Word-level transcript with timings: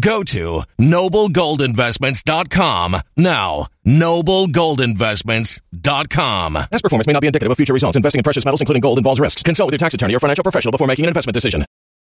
Go 0.00 0.22
to 0.24 0.62
noblegoldinvestments.com 0.78 2.96
now. 3.16 3.66
Noblegoldinvestments.com. 3.86 6.54
Past 6.54 6.82
performance 6.82 7.06
may 7.06 7.12
not 7.12 7.20
be 7.20 7.26
indicative 7.26 7.50
of 7.50 7.56
future 7.56 7.72
results. 7.72 7.96
Investing 7.96 8.18
in 8.18 8.22
precious 8.22 8.44
metals, 8.44 8.60
including 8.60 8.80
gold, 8.80 8.98
involves 8.98 9.18
risks. 9.20 9.42
Consult 9.42 9.68
with 9.68 9.72
your 9.72 9.78
tax 9.78 9.94
attorney 9.94 10.14
or 10.14 10.20
financial 10.20 10.42
professional 10.42 10.72
before 10.72 10.86
making 10.86 11.04
an 11.04 11.08
investment 11.08 11.34
decision. 11.34 11.64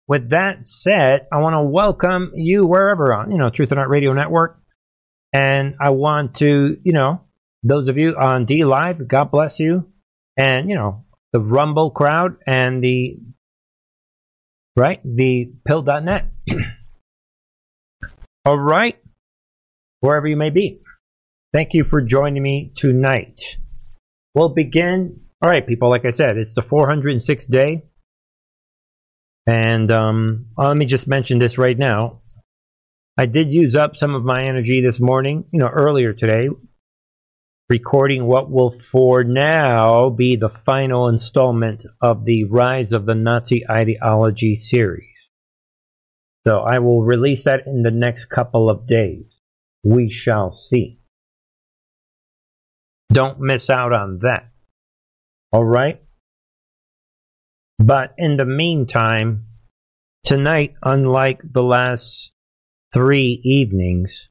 With 0.08 0.30
that 0.30 0.64
said, 0.66 1.26
I 1.32 1.38
want 1.38 1.54
to 1.54 1.62
welcome 1.62 2.32
you 2.34 2.66
wherever 2.66 3.14
on, 3.14 3.30
you 3.30 3.38
know, 3.38 3.50
Truth 3.50 3.70
and 3.70 3.78
Art 3.78 3.90
Radio 3.90 4.12
Network. 4.12 4.58
And 5.32 5.76
I 5.80 5.90
want 5.90 6.34
to, 6.36 6.78
you 6.82 6.92
know, 6.92 7.20
those 7.62 7.86
of 7.88 7.96
you 7.96 8.16
on 8.16 8.46
DLive, 8.46 9.06
God 9.06 9.30
bless 9.30 9.60
you. 9.60 9.86
And, 10.36 10.68
you 10.68 10.74
know, 10.74 11.04
the 11.32 11.38
Rumble 11.38 11.90
crowd 11.90 12.36
and 12.46 12.82
the, 12.82 13.18
right, 14.76 15.00
the 15.04 15.52
pilled.net. 15.64 16.24
All 18.46 18.58
right, 18.58 18.96
wherever 20.00 20.26
you 20.26 20.36
may 20.36 20.48
be. 20.48 20.80
Thank 21.52 21.74
you 21.74 21.84
for 21.84 22.00
joining 22.00 22.42
me 22.42 22.72
tonight. 22.74 23.38
We'll 24.34 24.54
begin. 24.54 25.20
All 25.42 25.50
right, 25.50 25.66
people, 25.66 25.90
like 25.90 26.06
I 26.06 26.12
said, 26.12 26.38
it's 26.38 26.54
the 26.54 26.62
406th 26.62 27.50
day. 27.50 27.84
And 29.46 29.90
um, 29.90 30.46
let 30.56 30.76
me 30.76 30.86
just 30.86 31.06
mention 31.06 31.38
this 31.38 31.58
right 31.58 31.76
now. 31.76 32.20
I 33.18 33.26
did 33.26 33.52
use 33.52 33.76
up 33.76 33.96
some 33.96 34.14
of 34.14 34.24
my 34.24 34.42
energy 34.42 34.80
this 34.80 35.00
morning, 35.00 35.44
you 35.52 35.58
know, 35.58 35.68
earlier 35.68 36.14
today, 36.14 36.48
recording 37.68 38.24
what 38.24 38.50
will 38.50 38.70
for 38.70 39.22
now 39.22 40.08
be 40.08 40.36
the 40.36 40.48
final 40.48 41.08
installment 41.08 41.84
of 42.00 42.24
the 42.24 42.44
Rise 42.44 42.92
of 42.92 43.04
the 43.04 43.14
Nazi 43.14 43.68
Ideology 43.68 44.56
series. 44.56 45.09
So 46.46 46.60
I 46.60 46.78
will 46.78 47.02
release 47.02 47.44
that 47.44 47.66
in 47.66 47.82
the 47.82 47.90
next 47.90 48.26
couple 48.26 48.70
of 48.70 48.86
days. 48.86 49.24
We 49.84 50.10
shall 50.10 50.58
see. 50.70 50.98
Don't 53.12 53.40
miss 53.40 53.68
out 53.68 53.92
on 53.92 54.20
that. 54.22 54.50
All 55.52 55.64
right? 55.64 56.02
But 57.78 58.14
in 58.18 58.36
the 58.36 58.44
meantime, 58.44 59.46
tonight, 60.24 60.74
unlike 60.82 61.40
the 61.42 61.62
last 61.62 62.30
three 62.92 63.40
evenings, 63.42 64.28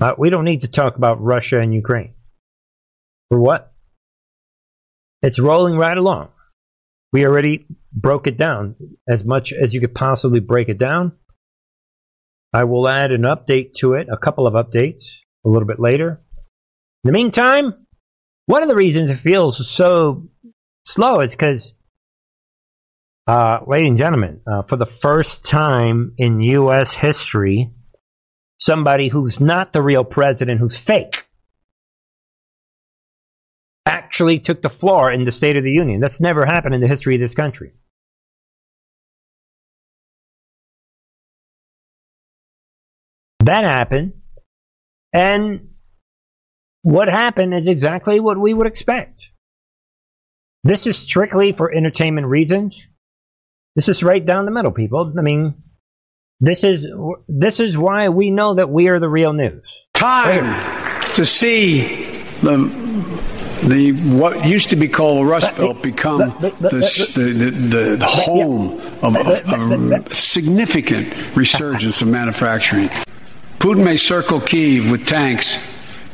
uh, 0.00 0.12
we 0.16 0.30
don't 0.30 0.44
need 0.44 0.60
to 0.60 0.68
talk 0.68 0.96
about 0.96 1.22
Russia 1.22 1.60
and 1.60 1.74
Ukraine. 1.74 2.14
For 3.30 3.38
what? 3.38 3.72
It's 5.22 5.38
rolling 5.38 5.76
right 5.76 5.96
along. 5.96 6.28
We 7.12 7.26
already 7.26 7.66
broke 7.96 8.26
it 8.26 8.36
down 8.36 8.76
as 9.08 9.24
much 9.24 9.52
as 9.52 9.72
you 9.72 9.80
could 9.80 9.94
possibly 9.94 10.40
break 10.40 10.68
it 10.68 10.78
down. 10.78 11.12
I 12.52 12.64
will 12.64 12.88
add 12.88 13.10
an 13.10 13.22
update 13.22 13.74
to 13.78 13.94
it, 13.94 14.08
a 14.10 14.16
couple 14.16 14.46
of 14.46 14.54
updates 14.54 15.02
a 15.44 15.48
little 15.48 15.66
bit 15.66 15.80
later. 15.80 16.20
In 17.04 17.08
the 17.08 17.12
meantime, 17.12 17.86
one 18.46 18.62
of 18.62 18.68
the 18.68 18.74
reasons 18.74 19.10
it 19.10 19.16
feels 19.16 19.68
so 19.68 20.28
slow 20.84 21.20
is 21.20 21.32
because, 21.32 21.74
uh, 23.26 23.58
ladies 23.66 23.90
and 23.90 23.98
gentlemen, 23.98 24.40
uh, 24.46 24.62
for 24.62 24.76
the 24.76 24.86
first 24.86 25.44
time 25.44 26.14
in 26.18 26.40
U.S. 26.40 26.92
history, 26.92 27.70
somebody 28.58 29.08
who's 29.08 29.40
not 29.40 29.72
the 29.72 29.82
real 29.82 30.04
president, 30.04 30.60
who's 30.60 30.76
fake, 30.76 31.26
actually 33.84 34.38
took 34.38 34.62
the 34.62 34.70
floor 34.70 35.10
in 35.10 35.24
the 35.24 35.32
State 35.32 35.56
of 35.56 35.64
the 35.64 35.70
Union. 35.70 36.00
That's 36.00 36.20
never 36.20 36.44
happened 36.44 36.74
in 36.74 36.80
the 36.80 36.88
history 36.88 37.14
of 37.14 37.20
this 37.20 37.34
country. 37.34 37.72
That 43.46 43.64
happened. 43.64 44.14
And 45.12 45.68
what 46.82 47.08
happened 47.08 47.54
is 47.54 47.68
exactly 47.68 48.18
what 48.18 48.38
we 48.38 48.52
would 48.52 48.66
expect. 48.66 49.30
This 50.64 50.86
is 50.88 50.98
strictly 50.98 51.52
for 51.52 51.72
entertainment 51.72 52.26
reasons. 52.26 52.76
This 53.76 53.88
is 53.88 54.02
right 54.02 54.24
down 54.24 54.46
the 54.46 54.50
middle, 54.50 54.72
people. 54.72 55.12
I 55.16 55.22
mean, 55.22 55.62
this 56.40 56.64
is 56.64 56.86
this 57.28 57.60
is 57.60 57.78
why 57.78 58.08
we 58.08 58.30
know 58.30 58.54
that 58.54 58.68
we 58.68 58.88
are 58.88 58.98
the 58.98 59.08
real 59.08 59.32
news. 59.32 59.62
Time 59.94 60.54
to 61.14 61.24
see 61.24 61.82
the 62.42 62.56
the 63.68 63.92
what 64.16 64.44
used 64.44 64.70
to 64.70 64.76
be 64.76 64.88
called 64.88 65.18
the 65.18 65.24
Rust 65.24 65.56
Belt 65.56 65.82
become 65.82 66.18
the, 66.18 66.50
the, 67.14 67.96
the, 67.96 68.06
home 68.06 68.80
of, 69.02 69.16
of 69.16 70.12
significant 70.12 71.36
resurgence 71.36 72.02
of 72.02 72.08
manufacturing. 72.08 72.90
Putin 73.58 73.84
may 73.84 73.96
circle 73.96 74.40
Kiev 74.40 74.90
with 74.90 75.06
tanks, 75.06 75.58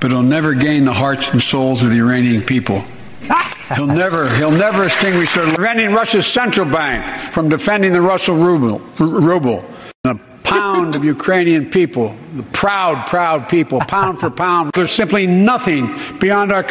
but 0.00 0.10
he'll 0.10 0.22
never 0.22 0.54
gain 0.54 0.84
the 0.84 0.92
hearts 0.92 1.30
and 1.30 1.40
souls 1.42 1.82
of 1.82 1.90
the 1.90 1.98
Iranian 1.98 2.42
people. 2.42 2.84
He'll 3.76 3.86
never, 3.86 4.28
he'll 4.36 4.50
never 4.50 4.84
extinguish 4.84 5.34
their 5.34 5.46
preventing 5.46 5.92
Russia's 5.92 6.26
central 6.26 6.68
bank 6.68 7.32
from 7.32 7.48
defending 7.48 7.92
the 7.92 8.00
Russian 8.02 8.42
ruble, 8.42 8.80
ruble. 8.98 9.64
Pound 10.42 10.94
of 10.94 11.04
Ukrainian 11.04 11.70
people, 11.70 12.14
the 12.36 12.42
proud, 12.42 13.06
proud 13.06 13.48
people, 13.48 13.80
pound 13.80 14.20
for 14.20 14.28
pound, 14.28 14.72
there's 14.74 14.90
simply 14.90 15.26
nothing 15.26 15.96
beyond 16.18 16.52
our, 16.52 16.64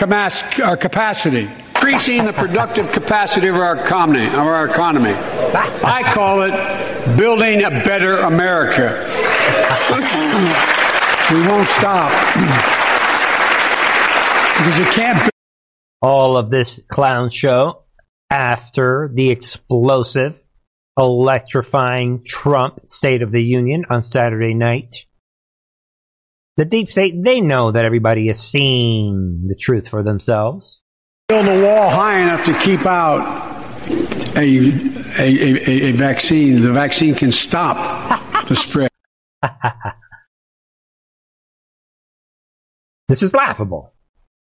our 0.63 0.77
capacity. 0.77 1.49
Increasing 1.75 2.25
the 2.25 2.33
productive 2.33 2.91
capacity 2.91 3.47
of 3.47 3.55
our 3.55 3.79
economy, 3.79 4.27
of 4.27 4.37
our 4.37 4.67
economy. 4.67 5.13
I 5.13 6.11
call 6.13 6.43
it 6.43 7.17
building 7.17 7.63
a 7.63 7.69
better 7.69 8.19
America. 8.19 9.07
We 9.91 11.47
won't 11.47 11.67
stop 11.67 12.11
because 14.57 14.77
you 14.77 14.85
can't. 14.93 15.31
All 16.01 16.37
of 16.37 16.49
this 16.49 16.79
clown 16.87 17.29
show 17.29 17.83
after 18.29 19.11
the 19.13 19.29
explosive, 19.29 20.41
electrifying 20.97 22.23
Trump 22.25 22.79
State 22.87 23.21
of 23.21 23.31
the 23.31 23.43
Union 23.43 23.85
on 23.89 24.03
Saturday 24.03 24.53
night. 24.53 25.05
The 26.57 26.65
deep 26.65 26.89
state, 26.89 27.21
they 27.21 27.39
know 27.41 27.71
that 27.71 27.85
everybody 27.85 28.29
is 28.29 28.39
seeing 28.39 29.47
the 29.47 29.55
truth 29.55 29.87
for 29.87 30.03
themselves. 30.03 30.81
Build 31.27 31.47
a 31.47 31.63
wall 31.63 31.89
high 31.89 32.19
enough 32.19 32.45
to 32.45 32.53
keep 32.59 32.85
out 32.85 33.21
a, 34.37 34.71
a, 35.17 35.67
a, 35.67 35.89
a 35.89 35.91
vaccine. 35.91 36.61
The 36.61 36.71
vaccine 36.71 37.13
can 37.15 37.31
stop 37.31 38.47
the 38.47 38.55
spread. 38.55 38.90
this 43.07 43.23
is 43.23 43.33
laughable. 43.33 43.93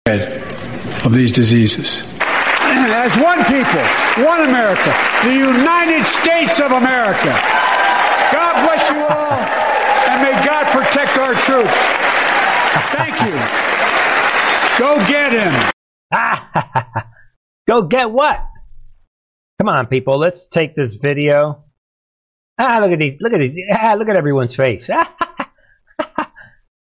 Of 0.06 1.13
these 1.13 1.31
diseases. 1.31 2.01
As 2.22 3.16
one 3.18 3.44
people, 3.46 3.84
one 4.25 4.42
America, 4.42 4.94
the 5.24 5.34
United 5.34 6.06
States 6.06 6.60
of 6.60 6.72
America. 6.72 7.30
God 8.31 8.66
bless 8.66 8.90
you 8.90 8.98
all, 9.06 9.40
and 10.10 10.22
may 10.22 10.34
God 10.46 10.66
protect 10.72 11.18
our 11.18 11.34
troops. 11.36 11.74
Thank 12.94 13.22
you. 13.22 13.36
Go 14.80 14.98
get 15.07 15.31
him. 15.34 15.72
Go 17.68 17.84
get 17.84 18.12
what? 18.12 18.46
Come 19.60 19.69
on, 19.69 19.88
people. 19.88 20.18
Let's 20.18 20.48
take 20.48 20.74
this 20.74 20.96
video. 20.96 21.63
Ah, 22.60 22.80
look 22.82 22.92
at 22.92 23.00
these. 23.00 23.18
Look 23.22 23.34
at 23.34 23.40
these. 23.40 23.56
Ah, 23.74 23.96
look 23.98 24.10
at 24.10 24.18
everyone's 24.18 24.56
face. 24.56 24.90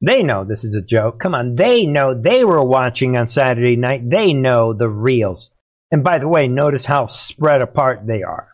they 0.02 0.22
know 0.22 0.44
this 0.44 0.62
is 0.62 0.74
a 0.74 0.82
joke. 0.82 1.18
Come 1.20 1.34
on. 1.34 1.54
They 1.54 1.86
know 1.86 2.20
they 2.20 2.44
were 2.44 2.62
watching 2.62 3.16
on 3.16 3.28
Saturday 3.28 3.76
night. 3.76 4.08
They 4.08 4.34
know 4.34 4.74
the 4.74 4.88
reals. 4.88 5.50
And 5.90 6.04
by 6.04 6.18
the 6.18 6.28
way, 6.28 6.48
notice 6.48 6.84
how 6.84 7.06
spread 7.06 7.62
apart 7.62 8.06
they 8.06 8.22
are. 8.22 8.48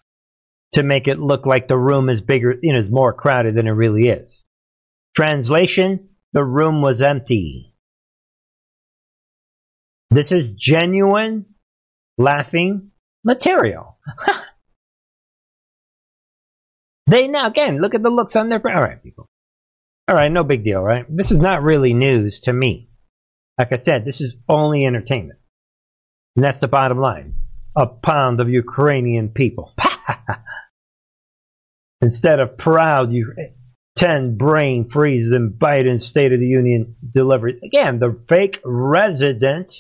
to 0.75 0.83
make 0.85 1.09
it 1.09 1.19
look 1.19 1.47
like 1.47 1.67
the 1.67 1.79
room 1.79 2.09
is 2.09 2.21
bigger, 2.21 2.55
you 2.62 2.73
know, 2.73 2.81
is 2.81 2.91
more 2.91 3.12
crowded 3.12 3.55
than 3.57 3.67
it 3.67 3.73
really 3.73 4.09
is. 4.09 4.45
Translation: 5.17 6.11
The 6.33 6.45
room 6.45 6.81
was 6.83 7.03
empty. 7.03 7.75
This 10.11 10.31
is 10.33 10.55
genuine 10.55 11.47
laughing 12.19 12.91
material. 13.25 13.99
they 17.11 17.29
now 17.29 17.49
again 17.49 17.81
look 17.81 17.95
at 17.95 18.03
the 18.03 18.11
looks 18.11 18.37
on 18.37 18.49
their. 18.49 18.61
All 18.65 18.83
right, 18.83 19.03
people. 19.03 19.27
All 20.09 20.17
right, 20.17 20.31
no 20.31 20.45
big 20.45 20.65
deal, 20.65 20.81
right? 20.81 21.05
This 21.09 21.31
is 21.31 21.39
not 21.39 21.62
really 21.62 21.95
news 21.95 22.41
to 22.41 22.53
me. 22.53 22.89
Like 23.59 23.73
I 23.73 23.79
said, 23.79 24.05
this 24.05 24.21
is 24.21 24.35
only 24.49 24.85
entertainment. 24.85 25.39
And 26.37 26.45
that's 26.45 26.61
the 26.61 26.69
bottom 26.69 26.99
line. 26.99 27.35
A 27.77 27.87
pound 27.87 28.41
of 28.41 28.49
Ukrainian 28.49 29.29
people. 29.29 29.73
Instead 32.01 32.41
of 32.41 32.57
proud, 32.57 33.12
you 33.12 33.35
10 33.97 34.39
brain 34.39 34.89
freezes 34.89 35.33
in 35.33 35.53
Biden's 35.53 36.07
State 36.07 36.33
of 36.33 36.41
the 36.41 36.47
Union 36.47 36.97
delivery. 37.12 37.61
Again, 37.62 37.99
the 37.99 38.19
fake 38.29 38.61
resident 38.65 39.71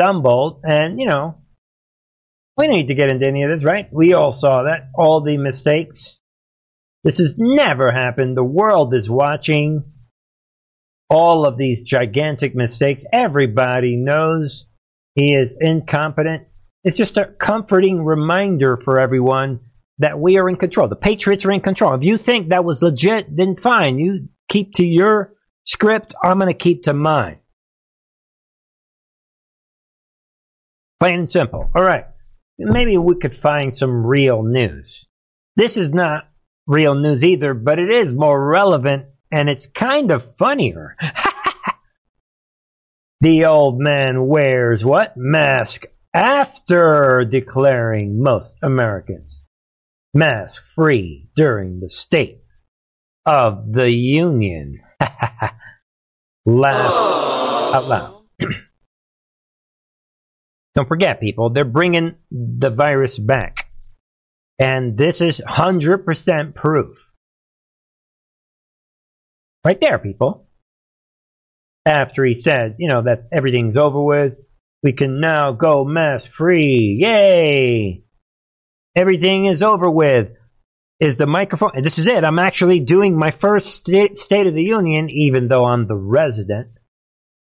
stumbled, 0.00 0.62
and, 0.64 0.98
you 0.98 1.06
know, 1.06 1.36
we 2.56 2.66
don't 2.66 2.76
need 2.76 2.88
to 2.88 2.94
get 2.94 3.10
into 3.10 3.26
any 3.26 3.42
of 3.42 3.50
this, 3.50 3.64
right? 3.64 3.92
We 3.92 4.14
all 4.14 4.32
saw 4.32 4.62
that. 4.62 4.88
All 4.94 5.22
the 5.22 5.36
mistakes. 5.36 6.18
This 7.04 7.18
has 7.18 7.34
never 7.36 7.92
happened. 7.92 8.36
The 8.36 8.42
world 8.42 8.94
is 8.94 9.10
watching 9.10 9.84
all 11.10 11.46
of 11.46 11.58
these 11.58 11.82
gigantic 11.82 12.54
mistakes. 12.54 13.04
Everybody 13.12 13.94
knows 13.96 14.64
he 15.14 15.34
is 15.34 15.54
incompetent. 15.60 16.44
It's 16.82 16.96
just 16.96 17.18
a 17.18 17.26
comforting 17.26 18.02
reminder 18.02 18.78
for 18.82 18.98
everyone 18.98 19.60
that 19.98 20.18
we 20.18 20.38
are 20.38 20.48
in 20.48 20.56
control. 20.56 20.88
The 20.88 20.96
Patriots 20.96 21.44
are 21.44 21.52
in 21.52 21.60
control. 21.60 21.94
If 21.94 22.04
you 22.04 22.16
think 22.16 22.48
that 22.48 22.64
was 22.64 22.82
legit, 22.82 23.36
then 23.36 23.56
fine. 23.56 23.98
You 23.98 24.28
keep 24.48 24.74
to 24.74 24.84
your 24.84 25.34
script. 25.64 26.14
I'm 26.22 26.38
going 26.38 26.52
to 26.52 26.58
keep 26.58 26.84
to 26.84 26.94
mine. 26.94 27.38
Plain 31.00 31.20
and 31.20 31.30
simple. 31.30 31.70
All 31.74 31.82
right. 31.82 32.06
Maybe 32.58 32.96
we 32.96 33.16
could 33.16 33.36
find 33.36 33.76
some 33.76 34.06
real 34.06 34.42
news. 34.42 35.06
This 35.56 35.76
is 35.76 35.92
not 35.92 36.28
real 36.66 36.94
news 36.94 37.24
either, 37.24 37.54
but 37.54 37.78
it 37.78 37.92
is 37.92 38.12
more 38.12 38.48
relevant 38.48 39.06
and 39.30 39.48
it's 39.48 39.66
kind 39.66 40.10
of 40.10 40.36
funnier. 40.36 40.96
the 43.20 43.46
old 43.46 43.80
man 43.80 44.26
wears 44.26 44.84
what? 44.84 45.14
Mask 45.16 45.84
after 46.14 47.26
declaring 47.28 48.22
most 48.22 48.54
Americans 48.62 49.44
mask 50.14 50.62
free 50.74 51.28
during 51.34 51.80
the 51.80 51.90
State 51.90 52.42
of 53.26 53.72
the 53.72 53.92
Union. 53.92 54.80
Laugh 56.46 57.74
out 57.74 57.88
loud. 57.88 58.22
Don't 60.74 60.88
forget, 60.88 61.20
people, 61.20 61.50
they're 61.50 61.64
bringing 61.64 62.14
the 62.30 62.70
virus 62.70 63.18
back. 63.18 63.63
And 64.58 64.96
this 64.96 65.20
is 65.20 65.40
100% 65.40 66.54
proof. 66.54 67.10
Right 69.64 69.80
there, 69.80 69.98
people. 69.98 70.46
After 71.86 72.24
he 72.24 72.40
said, 72.40 72.76
you 72.78 72.88
know, 72.88 73.02
that 73.02 73.28
everything's 73.32 73.76
over 73.76 74.02
with, 74.02 74.34
we 74.82 74.92
can 74.92 75.20
now 75.20 75.52
go 75.52 75.84
mask 75.84 76.30
free. 76.30 76.98
Yay! 77.00 78.04
Everything 78.96 79.46
is 79.46 79.62
over 79.62 79.90
with. 79.90 80.30
Is 81.00 81.16
the 81.16 81.26
microphone? 81.26 81.72
And 81.74 81.84
this 81.84 81.98
is 81.98 82.06
it. 82.06 82.22
I'm 82.22 82.38
actually 82.38 82.80
doing 82.80 83.18
my 83.18 83.32
first 83.32 83.74
state, 83.74 84.16
state 84.16 84.46
of 84.46 84.54
the 84.54 84.62
Union, 84.62 85.10
even 85.10 85.48
though 85.48 85.64
I'm 85.64 85.86
the 85.86 85.96
resident. 85.96 86.68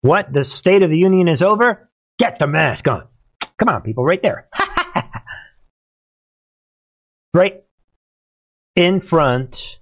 What? 0.01 0.31
The 0.31 0.43
State 0.43 0.83
of 0.83 0.89
the 0.89 0.97
Union 0.97 1.27
is 1.27 1.41
over? 1.41 1.89
Get 2.17 2.39
the 2.39 2.47
mask 2.47 2.87
on. 2.87 3.07
Come 3.57 3.69
on, 3.69 3.81
people, 3.81 4.05
right 4.05 4.21
there. 4.21 4.47
Right 7.35 7.63
in 8.75 9.01
front 9.01 9.79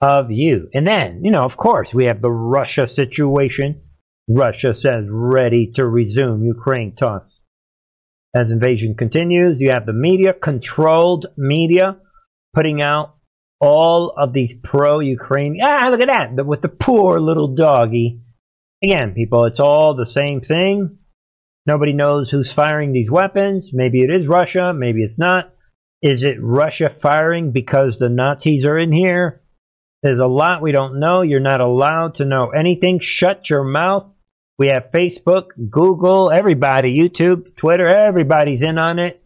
of 0.00 0.30
you. 0.30 0.68
And 0.74 0.86
then, 0.86 1.24
you 1.24 1.30
know, 1.30 1.42
of 1.42 1.56
course, 1.56 1.94
we 1.94 2.04
have 2.04 2.20
the 2.20 2.30
Russia 2.30 2.86
situation. 2.86 3.80
Russia 4.28 4.74
says 4.74 5.06
ready 5.08 5.72
to 5.74 5.86
resume 5.86 6.44
Ukraine 6.44 6.94
talks. 6.94 7.40
As 8.34 8.50
invasion 8.50 8.94
continues, 8.94 9.58
you 9.60 9.70
have 9.70 9.86
the 9.86 9.92
media, 9.92 10.32
controlled 10.32 11.26
media, 11.36 11.96
putting 12.52 12.82
out 12.82 13.14
all 13.60 14.12
of 14.16 14.32
these 14.32 14.54
pro 14.62 14.98
Ukraine. 14.98 15.58
Ah, 15.62 15.88
look 15.90 16.00
at 16.00 16.08
that, 16.08 16.44
with 16.44 16.60
the 16.60 16.68
poor 16.68 17.20
little 17.20 17.54
doggy. 17.54 18.20
Again, 18.82 19.14
people, 19.14 19.44
it's 19.46 19.60
all 19.60 19.94
the 19.94 20.04
same 20.04 20.40
thing. 20.40 20.98
Nobody 21.66 21.94
knows 21.94 22.30
who's 22.30 22.52
firing 22.52 22.92
these 22.92 23.10
weapons. 23.10 23.70
Maybe 23.72 24.00
it 24.00 24.10
is 24.10 24.26
Russia, 24.26 24.74
maybe 24.74 25.02
it's 25.02 25.18
not. 25.18 25.53
Is 26.04 26.22
it 26.22 26.36
Russia 26.38 26.90
firing 26.90 27.50
because 27.50 27.98
the 27.98 28.10
Nazis 28.10 28.66
are 28.66 28.78
in 28.78 28.92
here? 28.92 29.40
There's 30.02 30.18
a 30.18 30.26
lot 30.26 30.60
we 30.60 30.70
don't 30.70 31.00
know. 31.00 31.22
You're 31.22 31.40
not 31.40 31.62
allowed 31.62 32.16
to 32.16 32.26
know 32.26 32.50
anything. 32.50 33.00
Shut 33.00 33.48
your 33.48 33.64
mouth. 33.64 34.12
We 34.58 34.66
have 34.66 34.92
Facebook, 34.92 35.46
Google, 35.70 36.30
everybody, 36.30 36.94
YouTube, 36.94 37.56
Twitter, 37.56 37.88
everybody's 37.88 38.62
in 38.62 38.76
on 38.76 38.98
it. 38.98 39.24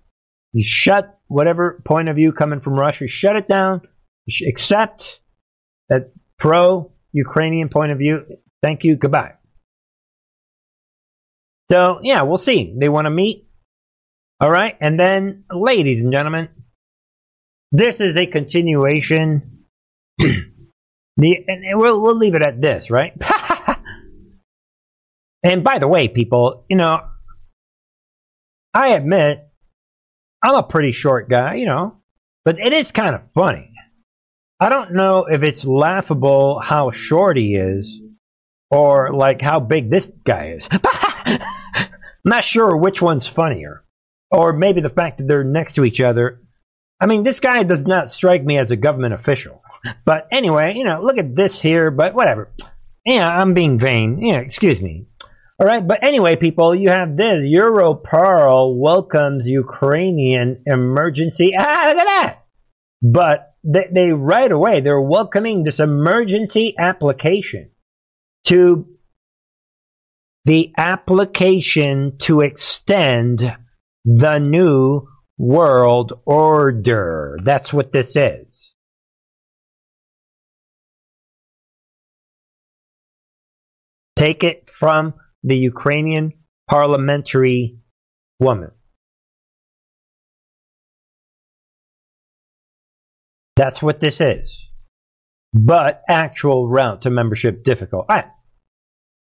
You 0.53 0.63
shut 0.65 1.19
whatever 1.27 1.83
point 1.85 2.09
of 2.09 2.15
view 2.15 2.31
coming 2.31 2.61
from 2.61 2.79
Russia, 2.79 3.09
shut 3.09 3.35
it 3.35 3.49
down. 3.49 3.83
Accept 4.49 5.21
that 5.89 6.13
pro 6.39 6.93
Ukrainian 7.11 7.71
point 7.71 7.91
of 7.91 7.99
view. 7.99 8.25
Thank 8.63 8.85
you. 8.85 8.95
Goodbye. 8.95 9.33
So, 11.73 11.99
yeah, 12.05 12.23
we'll 12.23 12.39
see. 12.39 12.73
They 12.79 12.89
want 12.89 13.07
to 13.07 13.11
meet. 13.11 13.49
All 14.41 14.51
right. 14.51 14.77
And 14.81 14.99
then, 14.99 15.45
ladies 15.51 16.01
and 16.01 16.13
gentlemen, 16.13 16.49
this 17.73 18.01
is 18.01 18.17
a 18.17 18.27
continuation. 18.27 19.65
the, 20.19 20.47
and 21.19 21.65
we'll, 21.75 22.03
we'll 22.03 22.17
leave 22.17 22.35
it 22.35 22.43
at 22.43 22.61
this, 22.61 22.91
right? 22.91 23.13
and 25.43 25.63
by 25.63 25.79
the 25.79 25.89
way, 25.89 26.09
people, 26.09 26.65
you 26.69 26.77
know, 26.77 27.01
I 28.75 28.91
admit 28.91 29.49
I'm 30.43 30.55
a 30.55 30.63
pretty 30.63 30.93
short 30.93 31.29
guy, 31.29 31.57
you 31.57 31.67
know, 31.67 31.99
but 32.45 32.59
it 32.59 32.73
is 32.73 32.93
kind 32.93 33.15
of 33.15 33.23
funny. 33.35 33.73
I 34.61 34.69
don't 34.69 34.95
know 34.95 35.27
if 35.31 35.43
it's 35.43 35.65
laughable 35.65 36.61
how 36.61 36.91
short 36.91 37.37
he 37.37 37.55
is 37.55 38.01
or 38.71 39.13
like 39.15 39.41
how 39.41 39.61
big 39.61 39.91
this 39.91 40.11
guy 40.25 40.55
is. 40.57 40.69
I'm 40.73 41.91
not 42.25 42.45
sure 42.45 42.77
which 42.77 43.01
one's 43.01 43.27
funnier. 43.27 43.85
Or 44.31 44.53
maybe 44.53 44.81
the 44.81 44.91
fact 44.91 45.19
that 45.19 45.29
they're 45.29 45.45
next 45.45 45.75
to 45.75 45.85
each 45.85 46.01
other. 46.01 46.43
I 47.01 47.07
mean, 47.07 47.23
this 47.23 47.41
guy 47.41 47.63
does 47.63 47.85
not 47.85 48.11
strike 48.11 48.45
me 48.45 48.59
as 48.59 48.71
a 48.71 48.77
government 48.77 49.15
official. 49.15 49.63
But 50.05 50.27
anyway, 50.33 50.75
you 50.77 50.85
know, 50.85 51.01
look 51.03 51.19
at 51.19 51.37
this 51.37 51.61
here, 51.61 51.91
but 51.91 52.15
whatever. 52.15 52.51
Yeah, 53.05 53.29
I'm 53.29 53.55
being 53.55 53.79
vain. 53.79 54.19
Yeah, 54.21 54.39
excuse 54.39 54.83
me. 54.83 55.07
All 55.61 55.67
right, 55.67 55.87
but 55.87 56.07
anyway, 56.07 56.37
people, 56.37 56.75
you 56.75 56.91
have 56.91 57.17
this. 57.17 57.37
Europarl 57.37 58.77
welcomes 58.77 59.47
Ukrainian 59.47 60.63
emergency. 60.67 61.53
Ah, 61.59 61.87
look 61.89 61.99
at 61.99 62.07
that. 62.07 62.39
But 63.03 63.55
they, 63.65 63.87
they 63.93 64.11
right 64.13 64.51
away, 64.51 64.81
they're 64.81 65.01
welcoming 65.01 65.65
this 65.65 65.81
emergency 65.81 66.75
application 66.79 67.71
to 68.45 68.87
the 70.45 70.73
application 70.77 72.17
to 72.19 72.41
extend 72.41 73.57
the 74.05 74.39
new 74.39 75.07
world 75.39 76.21
order. 76.27 77.39
That's 77.43 77.73
what 77.73 77.93
this 77.93 78.15
is. 78.17 78.75
Take 84.17 84.43
it 84.43 84.69
from 84.69 85.15
the 85.45 85.57
Ukrainian 85.57 86.33
parliamentary 86.69 87.79
woman. 88.41 88.73
That's 93.55 93.81
what 93.81 94.01
this 94.01 94.21
is. 94.21 94.57
But 95.55 96.03
actual 96.09 96.69
route 96.69 97.03
to 97.03 97.11
membership 97.11 97.65
difficult. 97.65 98.07
Right. 98.09 98.27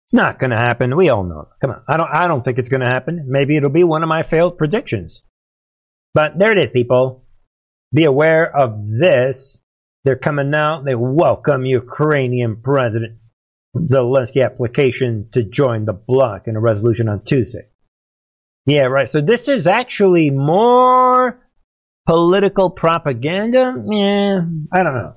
It's 0.08 0.14
not 0.14 0.40
going 0.40 0.50
to 0.50 0.58
happen. 0.58 0.96
We 0.96 1.10
all 1.10 1.24
know. 1.24 1.50
Come 1.62 1.72
on. 1.72 1.84
I 1.88 1.98
don't 1.98 2.10
I 2.12 2.28
don't 2.28 2.44
think 2.44 2.58
it's 2.58 2.70
going 2.70 2.82
to 2.82 2.88
happen. 2.88 3.26
Maybe 3.28 3.58
it'll 3.58 3.70
be 3.70 3.84
one 3.84 4.02
of 4.02 4.10
my 4.10 4.24
failed 4.24 4.58
predictions. 4.58 5.22
But 6.14 6.38
there 6.38 6.52
it 6.52 6.58
is, 6.58 6.72
people. 6.74 7.26
Be 7.94 8.06
aware 8.06 8.56
of 8.56 8.80
this. 9.00 9.58
They're 10.04 10.16
coming 10.16 10.54
out. 10.54 10.86
They 10.86 10.96
welcome 10.96 11.66
Ukrainian 11.66 12.62
President 12.62 13.20
Zelensky 13.76 14.44
application 14.44 15.30
to 15.34 15.44
join 15.44 15.86
the 15.86 15.94
bloc 15.94 16.48
in 16.48 16.56
a 16.56 16.60
resolution 16.60 17.10
on 17.10 17.24
Tuesday. 17.24 17.68
Yeah, 18.66 18.84
right. 18.84 19.10
So 19.10 19.22
this 19.22 19.48
is 19.48 19.68
actually 19.68 20.30
more 20.30 21.40
political 22.10 22.72
propaganda? 22.72 23.76
Yeah, 23.88 24.42
I 24.74 24.84
don't 24.84 24.96
know. 24.96 25.16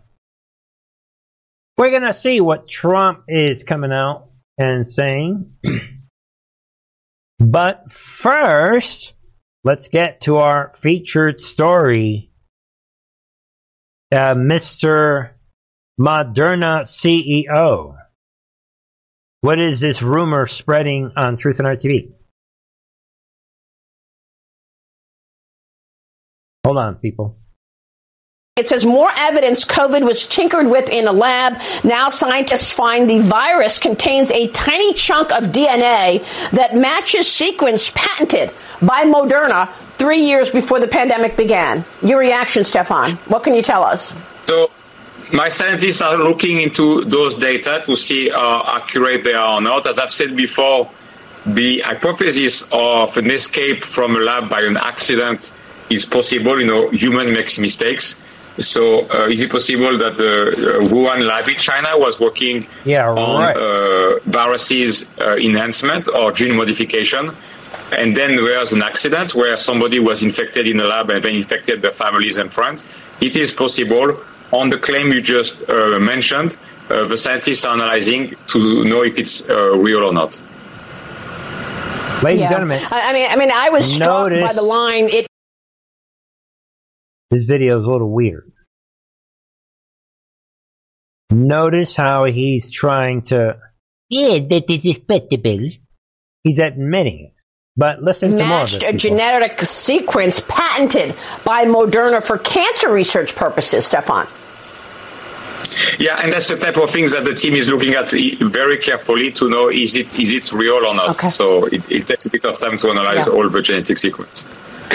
We're 1.78 1.90
going 1.90 2.02
to 2.02 2.12
see 2.12 2.40
what 2.40 2.68
Trump 2.68 3.24
is 3.28 3.62
coming 3.62 3.92
out 3.92 4.28
and 4.58 4.86
saying. 4.86 5.54
but 7.38 7.90
first, 7.90 9.14
let's 9.64 9.88
get 9.88 10.20
to 10.22 10.36
our 10.36 10.72
featured 10.76 11.42
story. 11.42 12.30
Uh, 14.10 14.34
Mr. 14.34 15.30
Moderna 16.00 16.82
CEO. 16.84 17.96
What 19.40 19.58
is 19.58 19.80
this 19.80 20.02
rumor 20.02 20.46
spreading 20.46 21.12
on 21.16 21.36
Truth 21.36 21.58
and 21.58 21.66
Art 21.66 21.80
TV? 21.80 22.12
Hold 26.64 26.78
on, 26.78 26.94
people. 26.96 27.41
It 28.58 28.68
says 28.68 28.84
more 28.84 29.10
evidence 29.16 29.64
COVID 29.64 30.04
was 30.04 30.26
tinkered 30.26 30.66
with 30.66 30.90
in 30.90 31.06
a 31.06 31.12
lab. 31.12 31.58
Now 31.84 32.10
scientists 32.10 32.70
find 32.70 33.08
the 33.08 33.20
virus 33.20 33.78
contains 33.78 34.30
a 34.30 34.48
tiny 34.48 34.92
chunk 34.92 35.32
of 35.32 35.44
DNA 35.44 36.22
that 36.50 36.76
matches 36.76 37.32
sequence 37.32 37.90
patented 37.94 38.52
by 38.82 39.04
Moderna 39.04 39.72
three 39.96 40.20
years 40.26 40.50
before 40.50 40.80
the 40.80 40.86
pandemic 40.86 41.34
began. 41.34 41.82
Your 42.02 42.18
reaction, 42.18 42.62
Stéphane? 42.62 43.14
What 43.30 43.42
can 43.42 43.54
you 43.54 43.62
tell 43.62 43.84
us? 43.84 44.12
So, 44.44 44.70
my 45.32 45.48
scientists 45.48 46.02
are 46.02 46.18
looking 46.18 46.60
into 46.60 47.06
those 47.06 47.36
data 47.36 47.82
to 47.86 47.96
see 47.96 48.28
how 48.28 48.64
accurate 48.66 49.24
they 49.24 49.32
are 49.32 49.54
or 49.54 49.60
not. 49.62 49.86
As 49.86 49.98
I've 49.98 50.12
said 50.12 50.36
before, 50.36 50.90
the 51.46 51.80
hypothesis 51.80 52.68
of 52.70 53.16
an 53.16 53.30
escape 53.30 53.82
from 53.82 54.14
a 54.14 54.20
lab 54.20 54.50
by 54.50 54.60
an 54.60 54.76
accident 54.76 55.52
is 55.88 56.04
possible. 56.04 56.60
You 56.60 56.66
know, 56.66 56.90
human 56.90 57.32
makes 57.32 57.58
mistakes. 57.58 58.16
So, 58.58 59.08
uh, 59.08 59.28
is 59.28 59.42
it 59.42 59.50
possible 59.50 59.96
that 59.98 60.18
the 60.18 60.48
uh, 60.48 60.88
Wuhan 60.88 61.26
lab 61.26 61.48
in 61.48 61.56
China 61.56 61.88
was 61.96 62.20
working 62.20 62.66
yeah, 62.84 63.08
on 63.08 63.40
right. 63.40 63.56
uh, 63.56 64.18
viruses 64.26 65.08
uh, 65.18 65.36
enhancement 65.36 66.08
or 66.08 66.32
gene 66.32 66.54
modification? 66.54 67.30
And 67.92 68.16
then 68.16 68.36
there 68.36 68.58
was 68.58 68.72
an 68.72 68.82
accident 68.82 69.34
where 69.34 69.56
somebody 69.56 70.00
was 70.00 70.22
infected 70.22 70.66
in 70.66 70.76
the 70.76 70.84
lab 70.84 71.10
and 71.10 71.24
then 71.24 71.34
infected 71.34 71.80
their 71.80 71.92
families 71.92 72.36
and 72.36 72.52
friends. 72.52 72.84
It 73.20 73.36
is 73.36 73.52
possible. 73.52 74.18
On 74.52 74.68
the 74.68 74.78
claim 74.78 75.10
you 75.12 75.22
just 75.22 75.68
uh, 75.70 75.98
mentioned, 75.98 76.58
uh, 76.90 77.06
the 77.06 77.16
scientists 77.16 77.64
are 77.64 77.72
analyzing 77.72 78.36
to 78.48 78.84
know 78.84 79.02
if 79.02 79.18
it's 79.18 79.48
real 79.48 80.04
or 80.04 80.12
not. 80.12 80.42
Ladies 82.22 82.40
yeah. 82.40 82.46
and 82.46 82.50
gentlemen, 82.50 82.78
I, 82.90 83.10
I 83.10 83.12
mean, 83.14 83.30
I 83.30 83.36
mean, 83.36 83.50
I 83.50 83.70
was 83.70 83.94
struck 83.94 84.30
notice- 84.30 84.42
by 84.42 84.52
the 84.52 84.62
line. 84.62 85.08
It 85.08 85.26
this 87.32 87.44
video 87.44 87.78
is 87.80 87.84
a 87.86 87.90
little 87.90 88.10
weird. 88.10 88.52
Notice 91.30 91.96
how 91.96 92.24
he's 92.24 92.70
trying 92.70 93.22
to. 93.22 93.56
Yeah, 94.10 94.38
that 94.38 94.70
is 94.70 94.84
respectable. 94.84 95.70
He's 96.44 96.58
admitting 96.58 97.30
it. 97.30 97.32
But 97.74 98.02
listen 98.02 98.32
to 98.32 98.36
more 98.36 98.44
of 98.44 98.48
matched 98.48 98.74
a 98.82 98.86
people. 98.86 98.98
genetic 98.98 99.60
sequence 99.62 100.40
patented 100.46 101.16
by 101.44 101.64
Moderna 101.64 102.22
for 102.22 102.36
cancer 102.36 102.92
research 102.92 103.34
purposes, 103.34 103.88
Stéphane. 103.88 104.28
Yeah, 105.98 106.20
and 106.22 106.30
that's 106.34 106.48
the 106.48 106.58
type 106.58 106.76
of 106.76 106.90
things 106.90 107.12
that 107.12 107.24
the 107.24 107.34
team 107.34 107.54
is 107.54 107.66
looking 107.68 107.94
at 107.94 108.10
very 108.10 108.76
carefully 108.76 109.32
to 109.32 109.48
know 109.48 109.70
is 109.70 109.96
it 109.96 110.18
is 110.20 110.30
it 110.32 110.52
real 110.52 110.74
or 110.84 110.94
not. 110.94 111.10
Okay. 111.10 111.30
So 111.30 111.64
it, 111.64 111.90
it 111.90 112.06
takes 112.06 112.26
a 112.26 112.30
bit 112.30 112.44
of 112.44 112.58
time 112.58 112.76
to 112.76 112.90
analyze 112.90 113.26
Yeah. 113.26 113.32
all 113.32 113.48
the 113.48 113.62
genetic 113.62 113.96
sequence. 113.96 114.44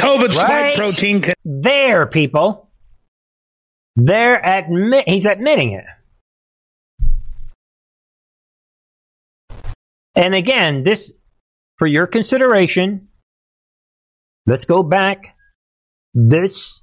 COVID 0.02 0.34
spike 0.34 0.50
Right 0.50 0.76
protein 0.76 1.22
can 1.22 1.34
there, 1.44 2.08
people. 2.08 2.70
They're 3.96 4.40
admit. 4.44 5.08
He's 5.08 5.26
admitting 5.26 5.74
it. 5.74 5.86
And 10.16 10.36
again, 10.36 10.84
this 10.84 11.12
for 11.78 11.88
your 11.88 12.08
consideration. 12.08 13.08
Let's 14.46 14.66
go 14.66 14.84
back. 14.84 15.36
This 16.14 16.80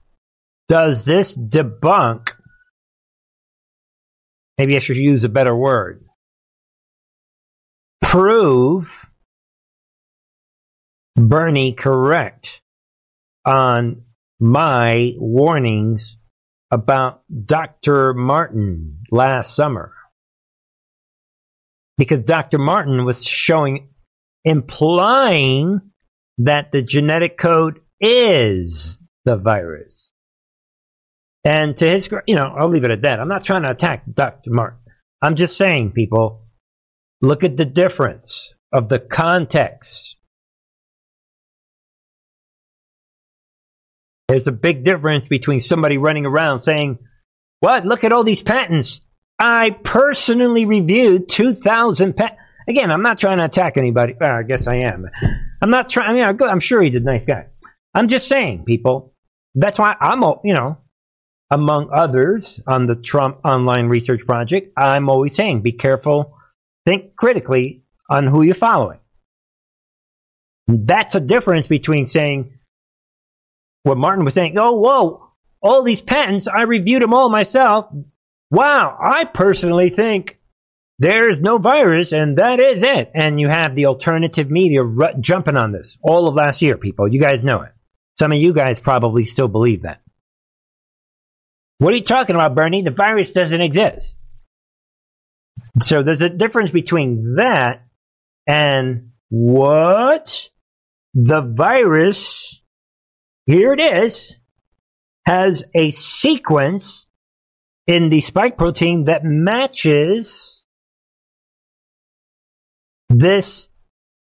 does 0.68 1.04
this 1.04 1.34
debunk? 1.34 2.30
Maybe 4.58 4.76
I 4.76 4.80
should 4.80 4.96
use 4.96 5.24
a 5.24 5.28
better 5.28 5.54
word. 5.54 6.04
Prove 8.02 9.08
Bernie 11.16 11.72
correct 11.72 12.60
on 13.44 14.02
my 14.40 15.12
warnings 15.16 16.16
about 16.70 17.22
Dr. 17.46 18.14
Martin 18.14 19.00
last 19.10 19.54
summer. 19.54 19.92
Because 21.96 22.24
Dr. 22.24 22.58
Martin 22.58 23.04
was 23.04 23.24
showing, 23.24 23.90
implying 24.44 25.80
that 26.38 26.72
the 26.72 26.82
genetic 26.82 27.38
code 27.38 27.80
is 28.00 28.98
the 29.24 29.36
virus. 29.36 30.10
And 31.44 31.76
to 31.76 31.88
his, 31.88 32.08
you 32.26 32.34
know, 32.34 32.54
I'll 32.58 32.70
leave 32.70 32.84
it 32.84 32.90
at 32.90 33.02
that. 33.02 33.20
I'm 33.20 33.28
not 33.28 33.44
trying 33.44 33.62
to 33.62 33.70
attack 33.70 34.04
Dr. 34.12 34.50
Martin. 34.50 34.80
I'm 35.22 35.36
just 35.36 35.56
saying, 35.56 35.92
people, 35.92 36.46
look 37.20 37.44
at 37.44 37.56
the 37.56 37.64
difference 37.64 38.54
of 38.72 38.88
the 38.88 38.98
context. 38.98 40.16
There's 44.34 44.48
a 44.48 44.52
big 44.52 44.82
difference 44.82 45.28
between 45.28 45.60
somebody 45.60 45.96
running 45.96 46.26
around 46.26 46.62
saying, 46.62 46.98
What? 47.60 47.86
Look 47.86 48.02
at 48.02 48.10
all 48.10 48.24
these 48.24 48.42
patents. 48.42 49.00
I 49.38 49.70
personally 49.70 50.64
reviewed 50.64 51.28
2,000 51.28 52.16
patents. 52.16 52.40
Again, 52.66 52.90
I'm 52.90 53.02
not 53.02 53.20
trying 53.20 53.38
to 53.38 53.44
attack 53.44 53.76
anybody. 53.76 54.16
Well, 54.18 54.32
I 54.32 54.42
guess 54.42 54.66
I 54.66 54.78
am. 54.78 55.08
I'm 55.62 55.70
not 55.70 55.88
trying. 55.88 56.10
I 56.10 56.12
mean, 56.14 56.24
I'm. 56.24 56.42
I'm 56.50 56.58
sure 56.58 56.82
he's 56.82 56.96
a 56.96 57.00
nice 57.00 57.24
guy. 57.24 57.46
I'm 57.94 58.08
just 58.08 58.26
saying, 58.26 58.64
people. 58.64 59.14
That's 59.54 59.78
why 59.78 59.94
I'm, 60.00 60.20
you 60.42 60.54
know, 60.54 60.78
among 61.48 61.90
others 61.92 62.60
on 62.66 62.88
the 62.88 62.96
Trump 62.96 63.38
Online 63.44 63.86
Research 63.86 64.26
Project, 64.26 64.72
I'm 64.76 65.08
always 65.08 65.36
saying, 65.36 65.62
be 65.62 65.70
careful, 65.70 66.36
think 66.84 67.14
critically 67.14 67.84
on 68.10 68.26
who 68.26 68.42
you're 68.42 68.56
following. 68.56 68.98
That's 70.66 71.14
a 71.14 71.20
difference 71.20 71.68
between 71.68 72.08
saying, 72.08 72.50
what 73.84 73.98
Martin 73.98 74.24
was 74.24 74.34
saying, 74.34 74.56
oh, 74.58 74.76
whoa, 74.76 75.30
all 75.62 75.82
these 75.82 76.00
patents, 76.00 76.48
I 76.48 76.62
reviewed 76.62 77.02
them 77.02 77.14
all 77.14 77.30
myself. 77.30 77.86
Wow, 78.50 78.98
I 79.00 79.24
personally 79.24 79.90
think 79.90 80.38
there's 80.98 81.40
no 81.40 81.58
virus 81.58 82.12
and 82.12 82.38
that 82.38 82.60
is 82.60 82.82
it. 82.82 83.10
And 83.14 83.40
you 83.40 83.48
have 83.48 83.74
the 83.74 83.86
alternative 83.86 84.50
media 84.50 84.82
ru- 84.82 85.14
jumping 85.20 85.56
on 85.56 85.72
this 85.72 85.98
all 86.02 86.28
of 86.28 86.34
last 86.34 86.62
year, 86.62 86.76
people. 86.76 87.06
You 87.06 87.20
guys 87.20 87.44
know 87.44 87.62
it. 87.62 87.72
Some 88.18 88.32
of 88.32 88.38
you 88.38 88.52
guys 88.52 88.80
probably 88.80 89.24
still 89.24 89.48
believe 89.48 89.82
that. 89.82 90.00
What 91.78 91.92
are 91.92 91.96
you 91.96 92.04
talking 92.04 92.36
about, 92.36 92.54
Bernie? 92.54 92.82
The 92.82 92.90
virus 92.90 93.32
doesn't 93.32 93.60
exist. 93.60 94.14
So 95.80 96.02
there's 96.02 96.22
a 96.22 96.28
difference 96.28 96.70
between 96.70 97.34
that 97.36 97.84
and 98.46 99.10
what 99.28 100.48
the 101.14 101.40
virus 101.42 102.60
here 103.46 103.72
it 103.72 103.80
is, 103.80 104.36
has 105.26 105.64
a 105.74 105.90
sequence 105.90 107.06
in 107.86 108.08
the 108.08 108.20
spike 108.20 108.56
protein 108.56 109.04
that 109.04 109.24
matches 109.24 110.64
this 113.08 113.68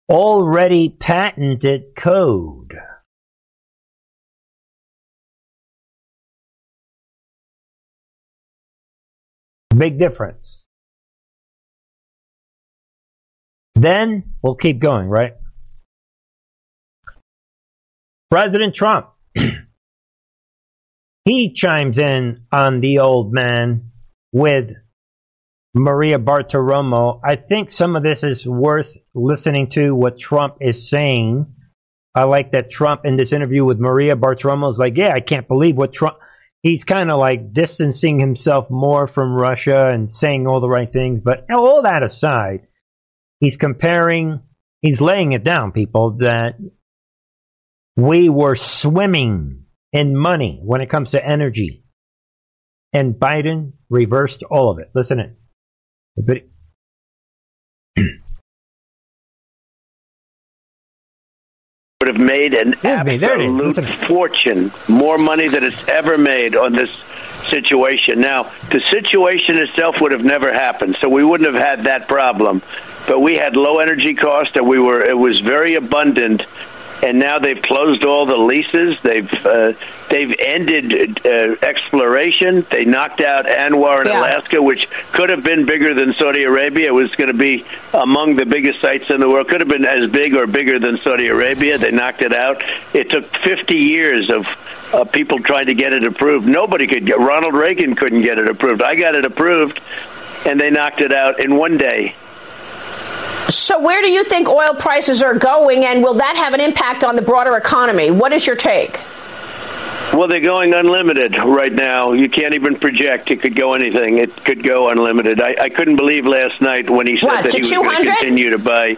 already 0.09 0.89
patented 0.89 1.95
code. 1.97 2.75
Big 9.77 9.99
difference. 9.99 10.67
Then 13.75 14.33
we'll 14.43 14.55
keep 14.55 14.79
going, 14.79 15.09
right? 15.09 15.35
President 18.31 18.75
Trump. 18.75 19.09
he 21.25 21.53
chimes 21.53 21.99
in 21.99 22.45
on 22.53 22.81
the 22.81 22.99
old 22.99 23.33
man 23.33 23.91
with 24.33 24.73
Maria 25.75 26.19
Bartiromo. 26.19 27.21
I 27.23 27.37
think 27.37 27.71
some 27.71 27.97
of 27.97 28.03
this 28.03 28.23
is 28.23 28.47
worth 28.47 28.97
listening 29.15 29.69
to 29.71 29.95
what 29.95 30.19
Trump 30.19 30.57
is 30.61 30.89
saying. 30.89 31.47
I 32.15 32.25
like 32.25 32.51
that 32.51 32.71
Trump 32.71 33.05
in 33.05 33.17
this 33.17 33.33
interview 33.33 33.65
with 33.65 33.79
Maria 33.79 34.17
Bartiromo 34.17 34.71
is 34.71 34.79
like, 34.79 34.97
yeah, 34.97 35.13
I 35.13 35.21
can't 35.21 35.47
believe 35.47 35.77
what 35.77 35.93
Trump. 35.93 36.17
He's 36.63 36.83
kind 36.83 37.11
of 37.11 37.19
like 37.19 37.53
distancing 37.53 38.19
himself 38.19 38.71
more 38.71 39.07
from 39.07 39.35
Russia 39.35 39.89
and 39.89 40.11
saying 40.11 40.47
all 40.47 40.61
the 40.61 40.69
right 40.69 40.93
things. 40.93 41.21
But 41.21 41.47
all 41.55 41.83
that 41.83 42.03
aside, 42.03 42.67
he's 43.39 43.57
comparing, 43.57 44.41
he's 44.81 45.01
laying 45.01 45.33
it 45.33 45.45
down, 45.45 45.71
people, 45.71 46.17
that 46.19 46.57
we 47.97 48.29
were 48.29 48.57
swimming 48.57 49.65
in 49.93 50.17
money 50.17 50.61
when 50.63 50.81
it 50.83 50.91
comes 50.91 51.13
to 51.13 51.27
energy. 51.27 51.83
And 52.93 53.15
Biden 53.15 53.73
reversed 53.89 54.43
all 54.51 54.71
of 54.71 54.79
it. 54.79 54.91
Listen 54.95 55.21
in. 55.21 55.37
But 56.17 56.43
would 62.01 62.09
have 62.09 62.19
made 62.19 62.55
an 62.55 62.75
absolute 62.85 63.85
fortune, 63.85 64.71
more 64.89 65.19
money 65.19 65.49
than 65.49 65.65
it's 65.65 65.89
ever 65.89 66.17
made 66.19 66.55
on 66.55 66.73
this 66.73 66.91
situation. 67.49 68.21
Now, 68.21 68.45
the 68.71 68.81
situation 68.91 69.57
itself 69.57 70.01
would 70.01 70.13
have 70.13 70.25
never 70.25 70.53
happened, 70.53 70.97
so 71.01 71.09
we 71.09 71.25
wouldn't 71.25 71.53
have 71.53 71.61
had 71.61 71.85
that 71.85 72.09
problem. 72.09 72.63
But 73.07 73.21
we 73.21 73.37
had 73.37 73.57
low 73.57 73.79
energy 73.79 74.15
cost, 74.15 74.57
and 74.57 74.67
we 74.67 74.79
were 74.79 75.03
it 75.03 75.17
was 75.17 75.41
very 75.41 75.75
abundant 75.75 76.43
and 77.07 77.21
now 77.21 77.39
they've 77.39 77.63
closed 77.63 78.05
all 78.05 78.27
the 78.27 78.37
leases. 78.37 78.99
They've 79.01 79.33
uh, 79.47 79.75
they've 80.11 80.35
ended 80.41 81.25
uh, 81.25 81.55
exploration. 81.63 82.67
They 82.69 82.85
knocked 82.85 83.21
out 83.21 83.47
ANWR 83.47 84.01
in 84.03 84.09
yeah. 84.09 84.19
Alaska, 84.19 84.61
which 84.61 84.89
could 85.13 85.31
have 85.31 85.45
been 85.45 85.67
bigger 85.67 85.95
than 85.95 86.15
Saudi 86.15 86.43
Arabia. 86.43 86.89
It 86.89 86.95
was 86.95 87.15
going 87.15 87.29
to 87.29 87.39
be 87.39 87.65
among 87.95 88.35
the 88.35 88.45
biggest 88.45 88.81
sites 88.81 89.09
in 89.11 89.21
the 89.21 89.29
world. 89.29 89.49
Could 89.49 89.61
have 89.61 89.69
been 89.69 89.85
as 89.85 90.11
big 90.11 90.35
or 90.35 90.49
bigger 90.49 90.81
than 90.81 90.99
Saudi 90.99 91.29
Arabia. 91.29 91.79
They 91.79 91.93
knocked 91.93 92.23
it 92.23 92.35
out. 92.35 92.65
It 92.93 93.09
took 93.09 93.25
50 93.37 93.77
years 93.77 94.29
of 94.29 94.47
uh, 94.93 95.05
people 95.05 95.39
trying 95.39 95.67
to 95.67 95.75
get 95.75 95.93
it 95.93 96.03
approved. 96.03 96.49
Nobody 96.49 96.89
could 96.89 97.07
get. 97.07 97.21
Ronald 97.21 97.55
Reagan 97.55 97.95
couldn't 97.95 98.23
get 98.23 98.41
it 98.41 98.51
approved. 98.51 98.83
I 98.83 98.97
got 98.97 99.15
it 99.15 99.25
approved, 99.25 99.81
and 100.45 100.61
they 100.61 100.71
knocked 100.71 101.01
it 101.01 101.13
out 101.13 101.39
in 101.39 101.55
one 101.55 101.77
day. 101.77 102.17
So, 103.49 103.79
where 103.79 104.03
do 104.03 104.09
you 104.09 104.25
think 104.25 104.49
oil 104.49 104.75
prices 104.75 105.23
are 105.23 105.35
going, 105.35 105.85
and 105.85 106.03
will 106.03 106.15
that 106.15 106.37
have 106.37 106.53
an 106.53 106.61
impact 106.61 107.05
on 107.05 107.17
the 107.17 107.23
broader 107.23 107.57
economy? 107.57 108.11
What 108.11 108.33
is 108.33 108.47
your 108.47 108.57
take? 108.57 109.01
Well, 110.13 110.29
they're 110.29 110.41
going 110.41 110.73
unlimited 110.73 111.37
right 111.39 111.73
now. 111.73 112.13
You 112.13 112.29
can't 112.29 112.55
even 112.55 112.77
project. 112.77 113.31
It 113.31 113.43
could 113.43 113.55
go 113.55 113.75
anything. 113.75 114.19
It 114.19 114.35
could 114.45 114.63
go 114.63 114.89
unlimited. 114.89 115.41
I, 115.41 115.57
I 115.61 115.69
couldn't 115.69 115.97
believe 115.97 116.27
last 116.27 116.61
night 116.61 116.89
when 116.89 117.07
he 117.07 117.19
said 117.19 117.27
what, 117.27 117.45
that 117.45 117.53
he 117.53 117.61
was 117.61 117.71
going 117.71 118.05
to 118.05 118.15
continue 118.15 118.51
to 118.51 118.59
buy. 118.59 118.97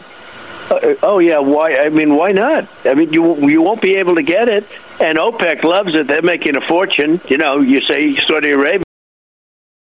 Uh, 0.70 0.94
oh 1.02 1.18
yeah, 1.18 1.38
why? 1.38 1.76
I 1.76 1.88
mean, 1.88 2.14
why 2.14 2.30
not? 2.32 2.68
I 2.84 2.94
mean, 2.94 3.12
you 3.12 3.48
you 3.48 3.62
won't 3.62 3.80
be 3.80 3.96
able 3.96 4.16
to 4.16 4.22
get 4.22 4.48
it, 4.48 4.66
and 5.00 5.18
OPEC 5.18 5.62
loves 5.62 5.94
it. 5.94 6.06
They're 6.06 6.22
making 6.22 6.56
a 6.56 6.60
fortune. 6.60 7.20
You 7.26 7.38
know, 7.38 7.60
you 7.60 7.80
say 7.80 8.16
Saudi 8.16 8.50
Arabia. 8.50 8.84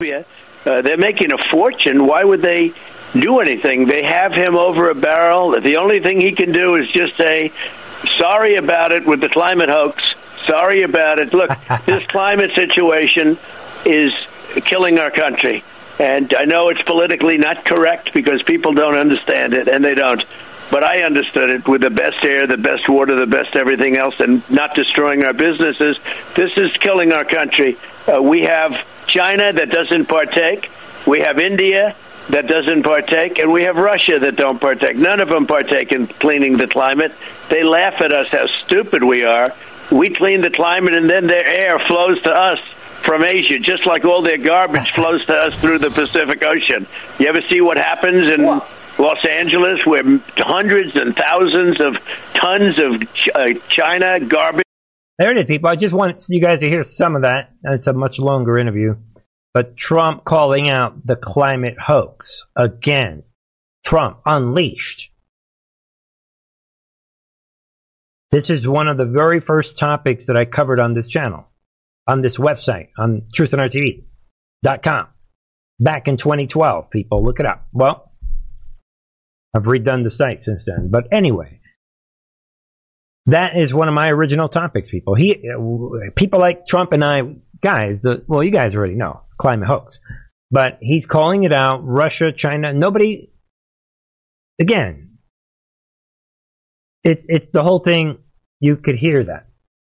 Yeah, 0.00 0.22
uh, 0.64 0.82
they're 0.82 0.96
making 0.96 1.32
a 1.32 1.38
fortune. 1.50 2.06
Why 2.06 2.24
would 2.24 2.42
they 2.42 2.72
do 3.12 3.40
anything? 3.40 3.86
They 3.86 4.02
have 4.02 4.32
him 4.32 4.56
over 4.56 4.90
a 4.90 4.94
barrel. 4.94 5.60
The 5.60 5.76
only 5.76 6.00
thing 6.00 6.20
he 6.20 6.32
can 6.32 6.52
do 6.52 6.76
is 6.76 6.88
just 6.88 7.16
say, 7.16 7.52
sorry 8.16 8.56
about 8.56 8.92
it 8.92 9.06
with 9.06 9.20
the 9.20 9.28
climate 9.28 9.68
hoax. 9.68 10.02
Sorry 10.46 10.82
about 10.82 11.18
it. 11.18 11.32
Look, 11.32 11.50
this 11.86 12.06
climate 12.06 12.52
situation 12.54 13.38
is 13.84 14.12
killing 14.64 14.98
our 14.98 15.10
country. 15.10 15.64
And 15.98 16.32
I 16.34 16.44
know 16.44 16.70
it's 16.70 16.82
politically 16.82 17.36
not 17.36 17.64
correct 17.64 18.14
because 18.14 18.42
people 18.42 18.72
don't 18.72 18.96
understand 18.96 19.52
it, 19.52 19.68
and 19.68 19.84
they 19.84 19.94
don't. 19.94 20.24
But 20.70 20.84
I 20.84 21.02
understood 21.02 21.50
it 21.50 21.68
with 21.68 21.82
the 21.82 21.90
best 21.90 22.24
air, 22.24 22.46
the 22.46 22.56
best 22.56 22.88
water, 22.88 23.16
the 23.16 23.26
best 23.26 23.56
everything 23.56 23.96
else, 23.96 24.18
and 24.20 24.48
not 24.50 24.74
destroying 24.74 25.24
our 25.24 25.34
businesses. 25.34 25.98
This 26.36 26.56
is 26.56 26.72
killing 26.76 27.12
our 27.12 27.24
country. 27.24 27.76
Uh, 28.06 28.22
we 28.22 28.42
have 28.42 28.72
China 29.10 29.52
that 29.52 29.70
doesn't 29.70 30.06
partake. 30.06 30.70
We 31.06 31.20
have 31.20 31.38
India 31.38 31.96
that 32.28 32.46
doesn't 32.46 32.84
partake, 32.84 33.38
and 33.38 33.52
we 33.52 33.62
have 33.62 33.76
Russia 33.76 34.18
that 34.20 34.36
don't 34.36 34.60
partake. 34.60 34.96
None 34.96 35.20
of 35.20 35.28
them 35.28 35.46
partake 35.46 35.92
in 35.92 36.06
cleaning 36.06 36.56
the 36.56 36.68
climate. 36.68 37.12
They 37.48 37.62
laugh 37.62 38.00
at 38.00 38.12
us 38.12 38.28
how 38.28 38.46
stupid 38.46 39.02
we 39.02 39.24
are. 39.24 39.52
We 39.90 40.10
clean 40.10 40.40
the 40.40 40.50
climate, 40.50 40.94
and 40.94 41.10
then 41.10 41.26
their 41.26 41.44
air 41.44 41.78
flows 41.80 42.22
to 42.22 42.32
us 42.32 42.60
from 43.02 43.24
Asia, 43.24 43.58
just 43.58 43.86
like 43.86 44.04
all 44.04 44.22
their 44.22 44.38
garbage 44.38 44.92
flows 44.92 45.24
to 45.26 45.34
us 45.34 45.60
through 45.60 45.78
the 45.78 45.90
Pacific 45.90 46.44
Ocean. 46.44 46.86
You 47.18 47.26
ever 47.28 47.42
see 47.42 47.60
what 47.60 47.76
happens 47.76 48.30
in 48.30 48.42
Los 48.44 49.24
Angeles, 49.28 49.84
where 49.84 50.04
hundreds 50.36 50.94
and 50.94 51.16
thousands 51.16 51.80
of 51.80 51.96
tons 52.34 52.78
of 52.78 53.02
uh, 53.34 53.54
China 53.68 54.20
garbage 54.20 54.64
there 55.20 55.30
it 55.32 55.36
is, 55.36 55.44
people. 55.44 55.68
I 55.68 55.76
just 55.76 55.94
want 55.94 56.24
you 56.30 56.40
guys 56.40 56.60
to 56.60 56.68
hear 56.68 56.82
some 56.82 57.14
of 57.14 57.22
that. 57.22 57.50
It's 57.62 57.86
a 57.86 57.92
much 57.92 58.18
longer 58.18 58.58
interview. 58.58 58.96
But 59.52 59.76
Trump 59.76 60.24
calling 60.24 60.70
out 60.70 61.06
the 61.06 61.14
climate 61.14 61.78
hoax 61.78 62.46
again. 62.56 63.24
Trump 63.84 64.20
unleashed. 64.24 65.10
This 68.32 68.48
is 68.48 68.66
one 68.66 68.88
of 68.88 68.96
the 68.96 69.04
very 69.04 69.40
first 69.40 69.78
topics 69.78 70.24
that 70.26 70.38
I 70.38 70.46
covered 70.46 70.80
on 70.80 70.94
this 70.94 71.08
channel, 71.08 71.48
on 72.06 72.22
this 72.22 72.38
website, 72.38 72.88
on 72.96 73.24
truthandrtv.com. 73.36 75.06
Back 75.80 76.08
in 76.08 76.16
2012, 76.16 76.90
people, 76.90 77.22
look 77.22 77.40
it 77.40 77.46
up. 77.46 77.66
Well, 77.74 78.10
I've 79.54 79.64
redone 79.64 80.02
the 80.02 80.10
site 80.10 80.40
since 80.40 80.64
then. 80.64 80.88
But 80.90 81.08
anyway, 81.12 81.59
that 83.26 83.56
is 83.56 83.74
one 83.74 83.88
of 83.88 83.94
my 83.94 84.08
original 84.08 84.48
topics, 84.48 84.90
people. 84.90 85.14
He, 85.14 85.42
people 86.16 86.40
like 86.40 86.66
Trump 86.66 86.92
and 86.92 87.04
I, 87.04 87.22
guys. 87.60 88.00
The, 88.02 88.24
well, 88.26 88.42
you 88.42 88.50
guys 88.50 88.74
already 88.74 88.94
know 88.94 89.22
climate 89.38 89.68
hoax, 89.68 90.00
but 90.50 90.78
he's 90.80 91.06
calling 91.06 91.44
it 91.44 91.52
out. 91.52 91.80
Russia, 91.84 92.32
China, 92.32 92.72
nobody. 92.72 93.30
Again, 94.60 95.18
it's 97.04 97.24
it's 97.28 97.46
the 97.52 97.62
whole 97.62 97.80
thing. 97.80 98.18
You 98.58 98.76
could 98.76 98.96
hear 98.96 99.24
that. 99.24 99.48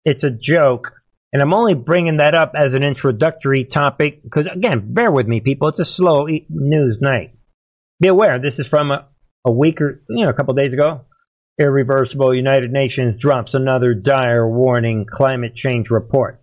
It's 0.04 0.24
a 0.24 0.32
joke, 0.32 0.94
and 1.32 1.42
I'm 1.42 1.54
only 1.54 1.76
bringing 1.76 2.18
that 2.18 2.36
up 2.36 2.54
as 2.56 2.74
an 2.74 2.84
introductory 2.84 3.66
topic 3.66 4.24
because, 4.24 4.48
again, 4.48 4.94
bear 4.94 5.12
with 5.12 5.28
me, 5.28 5.42
people. 5.42 5.68
It's 5.68 5.80
a 5.80 5.86
slow 5.86 6.28
news 6.50 6.98
night. 7.02 7.36
Be 8.00 8.08
aware. 8.08 8.40
This 8.40 8.58
is 8.58 8.68
from 8.68 8.92
a, 8.92 9.08
a 9.46 9.52
week 9.52 9.80
or 9.80 10.04
you 10.10 10.26
know 10.26 10.30
a 10.30 10.34
couple 10.34 10.54
days 10.56 10.74
ago 10.74 11.06
irreversible 11.62 12.34
United 12.34 12.72
Nations 12.72 13.20
drops 13.20 13.54
another 13.54 13.94
dire 13.94 14.48
warning 14.48 15.06
climate 15.10 15.56
change 15.56 15.90
report. 15.90 16.42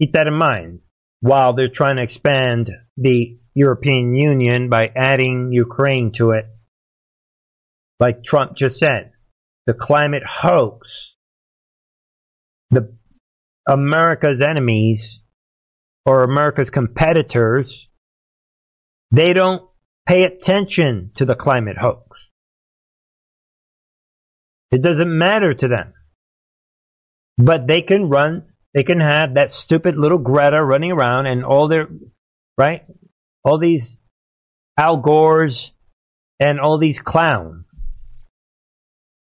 Keep 0.00 0.14
that 0.14 0.26
in 0.26 0.34
mind 0.34 0.80
while 1.20 1.54
they're 1.54 1.68
trying 1.68 1.96
to 1.96 2.02
expand 2.02 2.70
the 2.96 3.38
European 3.54 4.16
Union 4.16 4.68
by 4.68 4.90
adding 4.96 5.50
Ukraine 5.52 6.12
to 6.12 6.30
it. 6.30 6.46
Like 8.00 8.24
Trump 8.24 8.56
just 8.56 8.78
said, 8.78 9.12
the 9.66 9.74
climate 9.74 10.24
hoax, 10.28 11.14
the 12.70 12.94
America's 13.68 14.42
enemies 14.42 15.20
or 16.04 16.24
America's 16.24 16.70
competitors, 16.70 17.88
they 19.10 19.32
don't 19.32 19.62
pay 20.06 20.24
attention 20.24 21.10
to 21.14 21.24
the 21.24 21.34
climate 21.34 21.78
hoax. 21.78 22.03
It 24.70 24.82
doesn't 24.82 25.18
matter 25.18 25.54
to 25.54 25.68
them. 25.68 25.92
But 27.36 27.66
they 27.66 27.82
can 27.82 28.08
run, 28.08 28.44
they 28.74 28.82
can 28.82 29.00
have 29.00 29.34
that 29.34 29.52
stupid 29.52 29.96
little 29.96 30.18
Greta 30.18 30.62
running 30.62 30.92
around 30.92 31.26
and 31.26 31.44
all 31.44 31.68
their, 31.68 31.88
right? 32.56 32.84
All 33.44 33.58
these 33.58 33.98
Al 34.78 34.98
Gores 34.98 35.72
and 36.40 36.60
all 36.60 36.78
these 36.78 37.00
clown 37.00 37.64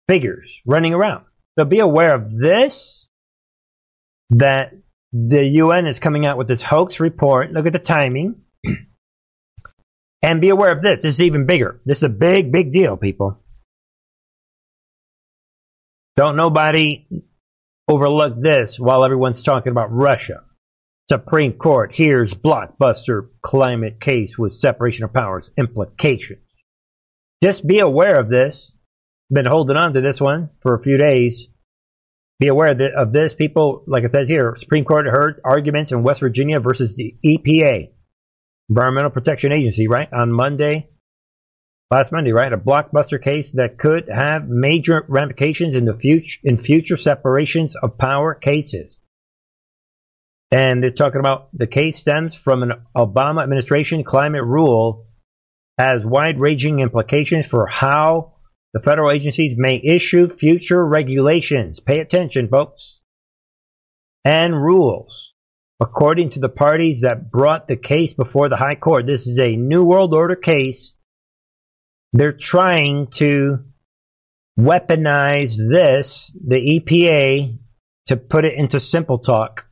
figures 0.07 0.49
running 0.65 0.93
around. 0.93 1.25
So 1.57 1.65
be 1.65 1.79
aware 1.79 2.13
of 2.13 2.37
this, 2.37 3.05
that 4.31 4.73
the 5.13 5.45
UN 5.45 5.87
is 5.87 5.99
coming 5.99 6.25
out 6.25 6.37
with 6.37 6.47
this 6.47 6.61
hoax 6.61 6.99
report. 6.99 7.51
Look 7.51 7.65
at 7.65 7.73
the 7.73 7.79
timing. 7.79 8.41
and 10.21 10.41
be 10.41 10.49
aware 10.49 10.71
of 10.71 10.81
this. 10.81 10.99
This 11.01 11.15
is 11.15 11.21
even 11.21 11.45
bigger. 11.45 11.79
This 11.85 11.99
is 11.99 12.03
a 12.03 12.09
big, 12.09 12.51
big 12.51 12.73
deal, 12.73 12.97
people. 12.97 13.39
Don't 16.15 16.37
nobody 16.37 17.07
overlook 17.87 18.41
this 18.41 18.79
while 18.79 19.03
everyone's 19.03 19.43
talking 19.43 19.71
about 19.71 19.91
Russia. 19.91 20.43
Supreme 21.09 21.53
Court 21.53 21.93
hears 21.93 22.33
blockbuster 22.33 23.27
climate 23.43 23.99
case 23.99 24.37
with 24.37 24.55
separation 24.55 25.03
of 25.03 25.13
powers 25.13 25.49
implications. 25.57 26.39
Just 27.43 27.67
be 27.67 27.79
aware 27.79 28.19
of 28.19 28.29
this. 28.29 28.71
Been 29.29 29.45
holding 29.45 29.77
on 29.77 29.93
to 29.93 30.01
this 30.01 30.21
one 30.21 30.49
for 30.61 30.73
a 30.75 30.81
few 30.81 30.97
days. 30.97 31.47
Be 32.39 32.47
aware 32.47 32.75
of 32.97 33.11
this, 33.11 33.33
people. 33.33 33.83
Like 33.85 34.03
it 34.03 34.11
says 34.11 34.27
here, 34.27 34.55
Supreme 34.57 34.85
Court 34.85 35.05
heard 35.05 35.41
arguments 35.43 35.91
in 35.91 36.03
West 36.03 36.21
Virginia 36.21 36.59
versus 36.59 36.95
the 36.95 37.15
EPA, 37.25 37.89
Environmental 38.69 39.11
Protection 39.11 39.51
Agency, 39.51 39.87
right 39.87 40.11
on 40.11 40.31
Monday, 40.31 40.89
last 41.91 42.11
Monday, 42.11 42.31
right? 42.31 42.51
A 42.51 42.57
blockbuster 42.57 43.21
case 43.21 43.49
that 43.53 43.77
could 43.77 44.09
have 44.13 44.47
major 44.47 45.05
ramifications 45.07 45.75
in 45.75 45.85
the 45.85 45.95
future 45.95 46.39
in 46.43 46.61
future 46.61 46.97
separations 46.97 47.75
of 47.75 47.97
power 47.97 48.33
cases. 48.33 48.95
And 50.51 50.81
they're 50.81 50.91
talking 50.91 51.19
about 51.19 51.49
the 51.53 51.67
case 51.67 51.97
stems 51.97 52.35
from 52.35 52.63
an 52.63 52.71
Obama 52.95 53.43
administration 53.43 54.03
climate 54.03 54.43
rule 54.43 55.07
has 55.77 56.05
wide-ranging 56.05 56.79
implications 56.79 57.45
for 57.45 57.67
how 57.67 58.33
the 58.73 58.79
federal 58.79 59.11
agencies 59.11 59.55
may 59.57 59.81
issue 59.83 60.33
future 60.35 60.85
regulations. 60.85 61.79
Pay 61.79 61.99
attention, 61.99 62.47
folks. 62.47 62.99
And 64.23 64.55
rules. 64.55 65.33
According 65.81 66.29
to 66.31 66.39
the 66.39 66.49
parties 66.49 67.01
that 67.01 67.29
brought 67.29 67.67
the 67.67 67.75
case 67.75 68.13
before 68.13 68.47
the 68.47 68.55
High 68.55 68.75
Court, 68.75 69.05
this 69.05 69.27
is 69.27 69.37
a 69.37 69.57
New 69.57 69.83
World 69.83 70.13
Order 70.13 70.35
case. 70.35 70.93
They're 72.15 72.31
trying 72.31 73.07
to 73.15 73.57
weaponize 74.57 75.51
this, 75.69 76.31
the 76.47 76.55
EPA, 76.55 77.57
to 78.07 78.15
put 78.15 78.45
it 78.45 78.53
into 78.55 78.79
simple 78.79 79.17
talk. 79.19 79.67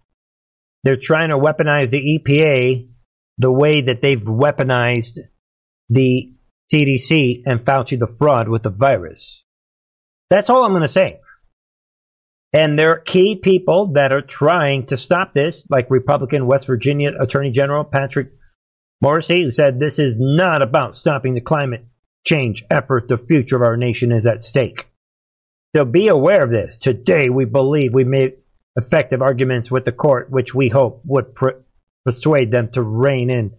They're 0.84 1.00
trying 1.02 1.30
to 1.30 1.38
weaponize 1.38 1.90
the 1.90 2.20
EPA 2.20 2.90
the 3.38 3.50
way 3.50 3.80
that 3.84 4.02
they've 4.02 4.20
weaponized 4.20 5.20
the 5.90 6.34
CDC 6.70 7.44
and 7.46 7.64
Fauci 7.64 7.98
the 7.98 8.14
fraud 8.20 8.50
with 8.50 8.64
the 8.64 8.70
virus. 8.70 9.44
That's 10.30 10.50
all 10.50 10.66
I'm 10.66 10.74
going 10.74 10.82
to 10.82 10.90
say. 10.90 11.22
And 12.52 12.78
there 12.78 12.92
are 12.92 13.00
key 13.00 13.40
people 13.42 13.94
that 13.94 14.12
are 14.12 14.22
trying 14.22 14.88
to 14.88 14.98
stop 14.98 15.34
this, 15.34 15.64
like 15.70 15.90
Republican 15.90 16.46
West 16.46 16.68
Virginia 16.68 17.12
Attorney 17.18 17.52
General 17.52 17.86
Patrick 17.86 18.34
Morrisey, 19.02 19.46
who 19.46 19.54
said 19.54 19.80
this 19.80 19.98
is 19.98 20.16
not 20.18 20.62
about 20.62 20.98
stopping 20.98 21.36
the 21.36 21.42
climate 21.42 21.86
change 22.26 22.64
effort. 22.70 23.08
The 23.08 23.18
future 23.18 23.56
of 23.56 23.62
our 23.62 23.78
nation 23.78 24.12
is 24.12 24.26
at 24.26 24.44
stake. 24.44 24.88
So 25.76 25.86
be 25.86 26.08
aware 26.08 26.44
of 26.44 26.52
this. 26.52 26.78
Today, 26.78 27.30
we 27.30 27.46
believe 27.46 27.94
we 27.94 28.04
made 28.04 28.34
effective 28.76 29.22
arguments 29.22 29.72
with 29.72 29.86
the 29.86 29.92
court, 29.92 30.30
which 30.30 30.54
we 30.54 30.70
hope 30.70 31.02
would 31.06 31.36
persuade 32.06 32.52
them 32.52 32.70
to 32.74 32.82
rein 32.82 33.30
in 33.30 33.52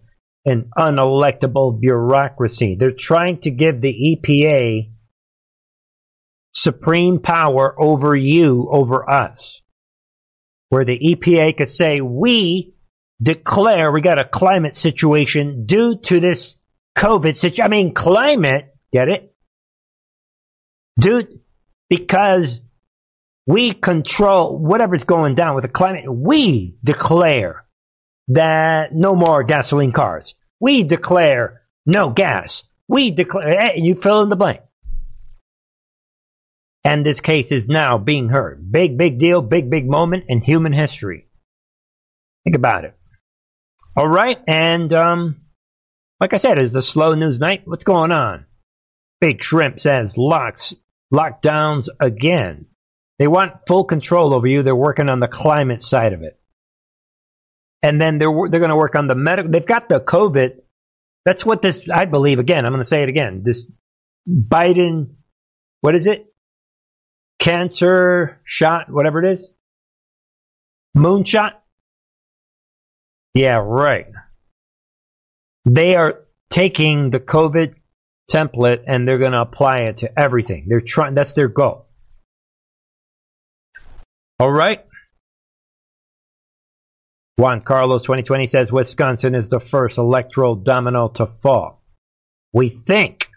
an 0.45 0.69
unelectable 0.77 1.79
bureaucracy. 1.79 2.75
They're 2.79 2.91
trying 2.91 3.39
to 3.39 3.51
give 3.51 3.81
the 3.81 4.17
EPA 4.23 4.91
supreme 6.53 7.19
power 7.19 7.75
over 7.81 8.15
you, 8.15 8.69
over 8.71 9.09
us. 9.09 9.61
Where 10.69 10.85
the 10.85 10.97
EPA 10.97 11.57
could 11.57 11.69
say, 11.69 12.01
we 12.01 12.75
declare 13.21 13.91
we 13.91 14.01
got 14.01 14.21
a 14.21 14.27
climate 14.27 14.77
situation 14.77 15.65
due 15.65 15.97
to 16.03 16.19
this 16.19 16.55
COVID 16.97 17.37
situation. 17.37 17.63
I 17.63 17.67
mean, 17.67 17.93
climate, 17.93 18.73
get 18.91 19.09
it? 19.09 19.33
Dude, 20.99 21.39
because 21.89 22.61
we 23.45 23.73
control 23.73 24.57
whatever's 24.57 25.03
going 25.03 25.35
down 25.35 25.55
with 25.55 25.63
the 25.63 25.69
climate. 25.69 26.11
We 26.11 26.77
declare 26.83 27.65
that 28.29 28.93
no 28.93 29.15
more 29.15 29.43
gasoline 29.43 29.91
cars. 29.91 30.35
We 30.59 30.83
declare 30.83 31.61
no 31.85 32.09
gas. 32.09 32.63
We 32.87 33.11
declare, 33.11 33.59
eh, 33.59 33.73
you 33.75 33.95
fill 33.95 34.21
in 34.21 34.29
the 34.29 34.35
blank. 34.35 34.61
And 36.83 37.05
this 37.05 37.19
case 37.19 37.51
is 37.51 37.67
now 37.67 37.97
being 37.97 38.29
heard. 38.29 38.71
Big, 38.71 38.97
big 38.97 39.17
deal, 39.17 39.41
big, 39.41 39.69
big 39.69 39.89
moment 39.89 40.25
in 40.27 40.41
human 40.41 40.71
history. 40.71 41.27
Think 42.43 42.55
about 42.55 42.85
it. 42.85 42.95
All 43.97 44.07
right, 44.07 44.37
and 44.47 44.91
um, 44.93 45.44
like 46.25 46.33
I 46.33 46.37
said, 46.37 46.57
it's 46.57 46.75
a 46.75 46.81
slow 46.81 47.13
news 47.13 47.39
night. 47.39 47.61
What's 47.65 47.83
going 47.83 48.11
on? 48.11 48.45
Big 49.21 49.43
Shrimp 49.43 49.79
says 49.79 50.17
locks, 50.17 50.75
lockdowns 51.13 51.87
again. 51.99 52.65
They 53.19 53.27
want 53.27 53.65
full 53.67 53.85
control 53.85 54.33
over 54.33 54.47
you. 54.47 54.63
They're 54.63 54.75
working 54.75 55.09
on 55.09 55.19
the 55.19 55.27
climate 55.27 55.83
side 55.83 56.13
of 56.13 56.23
it 56.23 56.39
and 57.85 58.01
then 58.01 58.17
they're 58.17 58.33
they're 58.49 58.59
going 58.59 58.71
to 58.71 58.75
work 58.75 58.95
on 58.95 59.05
the 59.05 59.13
medical. 59.13 59.51
They've 59.51 59.63
got 59.65 59.87
the 59.89 59.99
COVID. 59.99 60.57
That's 61.23 61.45
what 61.45 61.61
this. 61.61 61.87
I 61.87 62.05
believe 62.05 62.39
again. 62.39 62.65
I'm 62.65 62.71
going 62.71 62.81
to 62.81 62.87
say 62.87 63.03
it 63.03 63.09
again. 63.09 63.43
This 63.43 63.63
Biden, 64.27 65.11
what 65.81 65.93
is 65.93 66.07
it? 66.07 66.25
Cancer 67.37 68.41
shot, 68.43 68.89
whatever 68.89 69.23
it 69.23 69.33
is. 69.33 69.47
Moonshot. 70.97 71.51
Yeah, 73.35 73.61
right. 73.63 74.07
They 75.65 75.95
are 75.95 76.21
taking 76.49 77.09
the 77.09 77.19
COVID 77.19 77.75
template 78.31 78.83
and 78.87 79.07
they're 79.07 79.17
going 79.17 79.31
to 79.31 79.41
apply 79.41 79.79
it 79.79 79.97
to 79.97 80.19
everything. 80.19 80.65
They're 80.67 80.81
trying. 80.81 81.15
That's 81.15 81.33
their 81.33 81.47
goal. 81.47 81.87
All 84.39 84.51
right. 84.51 84.85
Juan 87.37 87.61
Carlos 87.61 88.03
2020 88.03 88.47
says 88.47 88.71
Wisconsin 88.71 89.35
is 89.35 89.49
the 89.49 89.59
first 89.59 89.97
electoral 89.97 90.55
domino 90.55 91.09
to 91.09 91.25
fall. 91.25 91.81
We 92.53 92.69
think. 92.69 93.29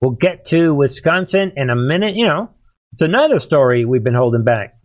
We'll 0.00 0.12
get 0.12 0.46
to 0.46 0.74
Wisconsin 0.74 1.52
in 1.56 1.70
a 1.70 1.76
minute. 1.76 2.16
You 2.16 2.26
know, 2.26 2.50
it's 2.92 3.02
another 3.02 3.38
story 3.38 3.84
we've 3.84 4.02
been 4.02 4.14
holding 4.14 4.44
back 4.44 4.76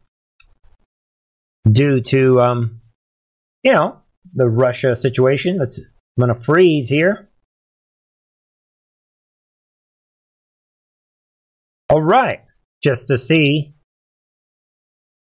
due 1.70 2.02
to, 2.02 2.42
um, 2.42 2.82
you 3.64 3.72
know, 3.72 4.00
the 4.34 4.48
Russia 4.48 4.96
situation. 4.96 5.58
Let's, 5.60 5.80
I'm 6.18 6.28
going 6.28 6.38
to 6.38 6.44
freeze 6.44 6.90
here. 6.90 7.30
All 11.90 12.02
right. 12.02 12.42
Just 12.84 13.08
to 13.08 13.18
see 13.18 13.76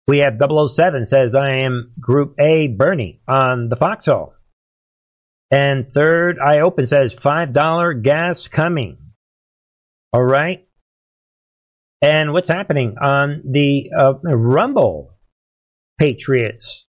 we 0.06 0.18
have 0.18 0.38
007 0.38 1.06
says, 1.06 1.34
I 1.34 1.58
am 1.58 1.92
Group 2.00 2.34
A 2.40 2.66
Bernie 2.66 3.20
on 3.28 3.68
the 3.68 3.76
Foxhole. 3.76 4.34
And 5.50 5.92
third, 5.92 6.38
I 6.44 6.60
open 6.60 6.86
says, 6.86 7.14
$5 7.14 8.02
gas 8.02 8.48
coming. 8.48 8.98
All 10.12 10.22
right. 10.22 10.66
And 12.00 12.32
what's 12.32 12.48
happening 12.48 12.96
on 13.00 13.42
the 13.44 13.90
uh, 13.96 14.14
Rumble 14.22 15.14
Patriots? 15.98 16.84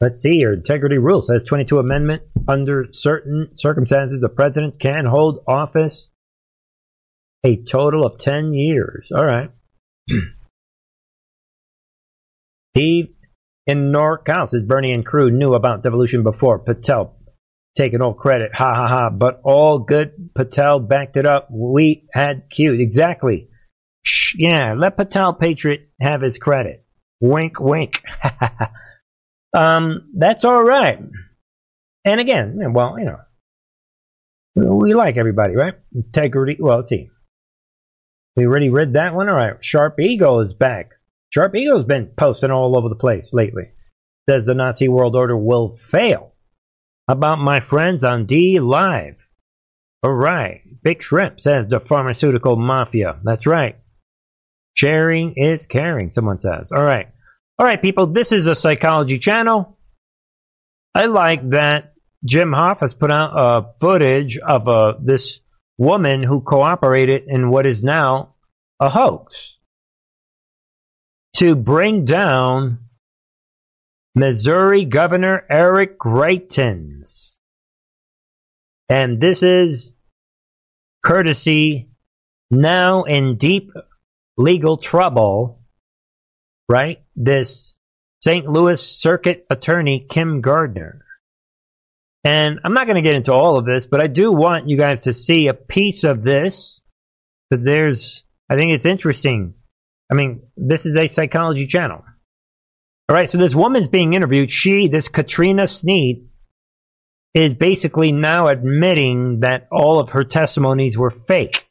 Let's 0.00 0.20
see 0.22 0.36
here. 0.38 0.52
Integrity 0.52 0.98
rule 0.98 1.22
says 1.22 1.44
22 1.44 1.78
Amendment. 1.78 2.22
Under 2.46 2.86
certain 2.92 3.48
circumstances, 3.52 4.20
the 4.20 4.28
president 4.28 4.78
can 4.78 5.06
hold 5.06 5.42
office 5.48 6.08
a 7.44 7.56
total 7.56 8.04
of 8.04 8.18
10 8.18 8.52
years. 8.52 9.08
All 9.14 9.24
right. 9.24 9.50
He 12.74 13.14
in 13.66 13.92
NorCal 13.92 14.48
says 14.48 14.64
Bernie 14.64 14.92
and 14.92 15.06
crew 15.06 15.30
knew 15.30 15.54
about 15.54 15.82
devolution 15.82 16.24
before. 16.24 16.58
Patel 16.58 17.16
taking 17.76 18.02
all 18.02 18.14
credit. 18.14 18.50
Ha 18.52 18.74
ha 18.74 18.88
ha. 18.88 19.10
But 19.10 19.40
all 19.44 19.78
good. 19.78 20.30
Patel 20.34 20.80
backed 20.80 21.16
it 21.16 21.24
up. 21.24 21.48
We 21.50 22.08
had 22.12 22.50
cute. 22.50 22.80
Exactly. 22.80 23.48
Shh, 24.02 24.34
yeah, 24.38 24.74
let 24.76 24.96
Patel 24.96 25.34
Patriot 25.34 25.88
have 26.00 26.20
his 26.20 26.36
credit. 26.36 26.84
Wink, 27.20 27.58
wink. 27.58 28.02
um, 29.54 30.10
that's 30.16 30.44
all 30.44 30.62
right. 30.62 30.98
And 32.04 32.20
again, 32.20 32.58
well, 32.72 32.98
you 32.98 33.06
know, 33.06 33.18
we 34.54 34.94
like 34.94 35.16
everybody, 35.16 35.54
right? 35.54 35.74
Integrity. 35.94 36.56
Well, 36.58 36.78
let's 36.78 36.90
see. 36.90 37.10
We 38.36 38.46
already 38.46 38.68
read 38.68 38.94
that 38.94 39.14
one. 39.14 39.28
All 39.28 39.36
right. 39.36 39.54
Sharp 39.60 39.98
Ego 40.00 40.40
is 40.40 40.54
back. 40.54 40.90
Sharp 41.30 41.54
Ego's 41.54 41.84
been 41.84 42.10
posting 42.16 42.50
all 42.50 42.76
over 42.76 42.88
the 42.88 42.94
place 42.94 43.30
lately. 43.32 43.70
Says 44.28 44.44
the 44.44 44.54
Nazi 44.54 44.88
world 44.88 45.16
order 45.16 45.36
will 45.36 45.76
fail. 45.76 46.32
About 47.08 47.38
my 47.38 47.60
friends 47.60 48.02
on 48.02 48.26
DLive? 48.26 49.16
All 50.02 50.12
right. 50.12 50.62
Big 50.82 51.02
Shrimp 51.02 51.40
says 51.40 51.66
the 51.68 51.80
pharmaceutical 51.80 52.56
mafia. 52.56 53.18
That's 53.22 53.46
right. 53.46 53.78
Sharing 54.74 55.34
is 55.36 55.66
caring, 55.66 56.12
someone 56.12 56.40
says. 56.40 56.68
All 56.74 56.82
right. 56.82 57.08
All 57.58 57.66
right, 57.66 57.80
people, 57.80 58.06
this 58.06 58.32
is 58.32 58.46
a 58.46 58.54
psychology 58.54 59.18
channel. 59.18 59.78
I 60.94 61.06
like 61.06 61.50
that 61.50 61.94
Jim 62.24 62.52
Hoft 62.52 62.80
has 62.80 62.94
put 62.94 63.10
out 63.10 63.32
a 63.34 63.66
footage 63.80 64.38
of 64.38 64.68
uh, 64.68 64.94
this 65.00 65.40
woman 65.78 66.22
who 66.22 66.40
cooperated 66.40 67.24
in 67.26 67.50
what 67.50 67.66
is 67.66 67.82
now 67.82 68.34
a 68.80 68.88
hoax 68.88 69.56
to 71.34 71.54
bring 71.54 72.04
down 72.04 72.78
Missouri 74.14 74.84
Governor 74.84 75.44
Eric 75.50 75.98
Greitens. 75.98 77.36
And 78.88 79.20
this 79.20 79.42
is 79.42 79.94
courtesy 81.04 81.90
now 82.50 83.02
in 83.02 83.36
deep 83.36 83.70
legal 84.36 84.76
trouble 84.76 85.64
right? 86.68 87.03
This 87.16 87.74
St. 88.22 88.48
Louis 88.48 88.80
Circuit 88.80 89.46
Attorney 89.50 90.06
Kim 90.08 90.40
Gardner. 90.40 91.04
And 92.24 92.58
I'm 92.64 92.72
not 92.72 92.86
going 92.86 92.96
to 92.96 93.02
get 93.02 93.14
into 93.14 93.34
all 93.34 93.58
of 93.58 93.66
this, 93.66 93.86
but 93.86 94.00
I 94.00 94.06
do 94.06 94.32
want 94.32 94.68
you 94.68 94.78
guys 94.78 95.02
to 95.02 95.12
see 95.12 95.48
a 95.48 95.54
piece 95.54 96.04
of 96.04 96.22
this 96.22 96.80
because 97.50 97.64
there's, 97.64 98.24
I 98.50 98.56
think 98.56 98.70
it's 98.72 98.86
interesting. 98.86 99.54
I 100.10 100.14
mean, 100.14 100.42
this 100.56 100.86
is 100.86 100.96
a 100.96 101.08
psychology 101.08 101.66
channel. 101.66 102.02
All 103.10 103.14
right, 103.14 103.30
so 103.30 103.36
this 103.36 103.54
woman's 103.54 103.88
being 103.88 104.14
interviewed. 104.14 104.50
She, 104.50 104.88
this 104.88 105.08
Katrina 105.08 105.66
Sneed, 105.66 106.26
is 107.34 107.52
basically 107.52 108.12
now 108.12 108.46
admitting 108.46 109.40
that 109.40 109.68
all 109.70 109.98
of 109.98 110.10
her 110.10 110.24
testimonies 110.24 110.96
were 110.96 111.10
fake 111.10 111.68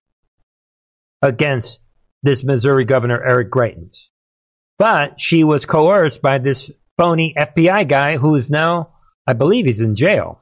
against 1.21 1.79
this 2.21 2.43
Missouri 2.43 2.85
governor, 2.85 3.23
Eric 3.23 3.49
Greitens. 3.49 4.09
But 4.79 5.19
she 5.21 5.43
was 5.43 5.65
coerced 5.65 6.21
by 6.21 6.39
this 6.39 6.71
phony 6.97 7.33
FBI 7.37 7.87
guy 7.87 8.17
who 8.17 8.35
is 8.35 8.49
now, 8.49 8.89
I 9.27 9.33
believe 9.33 9.65
he's 9.65 9.81
in 9.81 9.95
jail. 9.95 10.41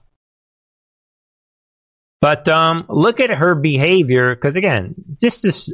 But 2.22 2.48
um, 2.48 2.86
look 2.88 3.20
at 3.20 3.32
her 3.32 3.56
behavior, 3.56 4.36
because 4.36 4.56
again, 4.56 4.96
just 5.22 5.42
this, 5.42 5.74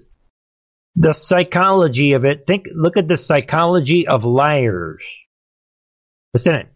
the 0.96 1.13
psychology 1.13 2.13
of 2.13 2.26
it. 2.26 2.48
Think, 2.48 2.67
look 2.74 2.98
at 2.98 3.08
the 3.08 3.17
psychology 3.17 4.08
of 4.08 4.24
liars. 4.24 5.04
Listen 6.34 6.67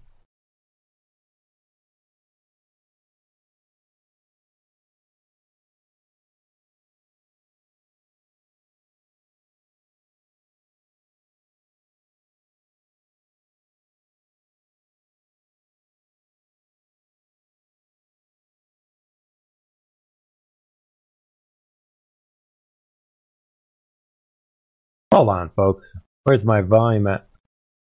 Hold 25.14 25.28
on, 25.28 25.50
folks. 25.58 25.94
Where's 26.24 26.46
my 26.46 26.62
volume 26.62 27.06
at? 27.08 27.28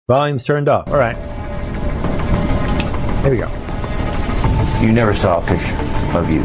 Volume's 0.10 0.44
turned 0.44 0.68
off. 0.68 0.90
All 0.90 0.98
right. 0.98 1.16
Here 3.22 3.32
we 3.32 3.38
go. 3.38 3.50
You 4.82 4.92
never 4.92 5.14
saw 5.14 5.42
a 5.42 5.48
picture 5.48 6.18
of 6.18 6.30
you. 6.30 6.44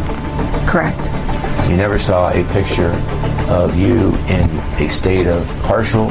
Correct. 0.71 1.07
You 1.69 1.77
never 1.77 1.99
saw 1.99 2.31
a 2.31 2.45
picture 2.53 2.93
of 3.49 3.77
you 3.77 4.15
in 4.29 4.49
a 4.81 4.89
state 4.89 5.27
of 5.27 5.45
partial 5.65 6.09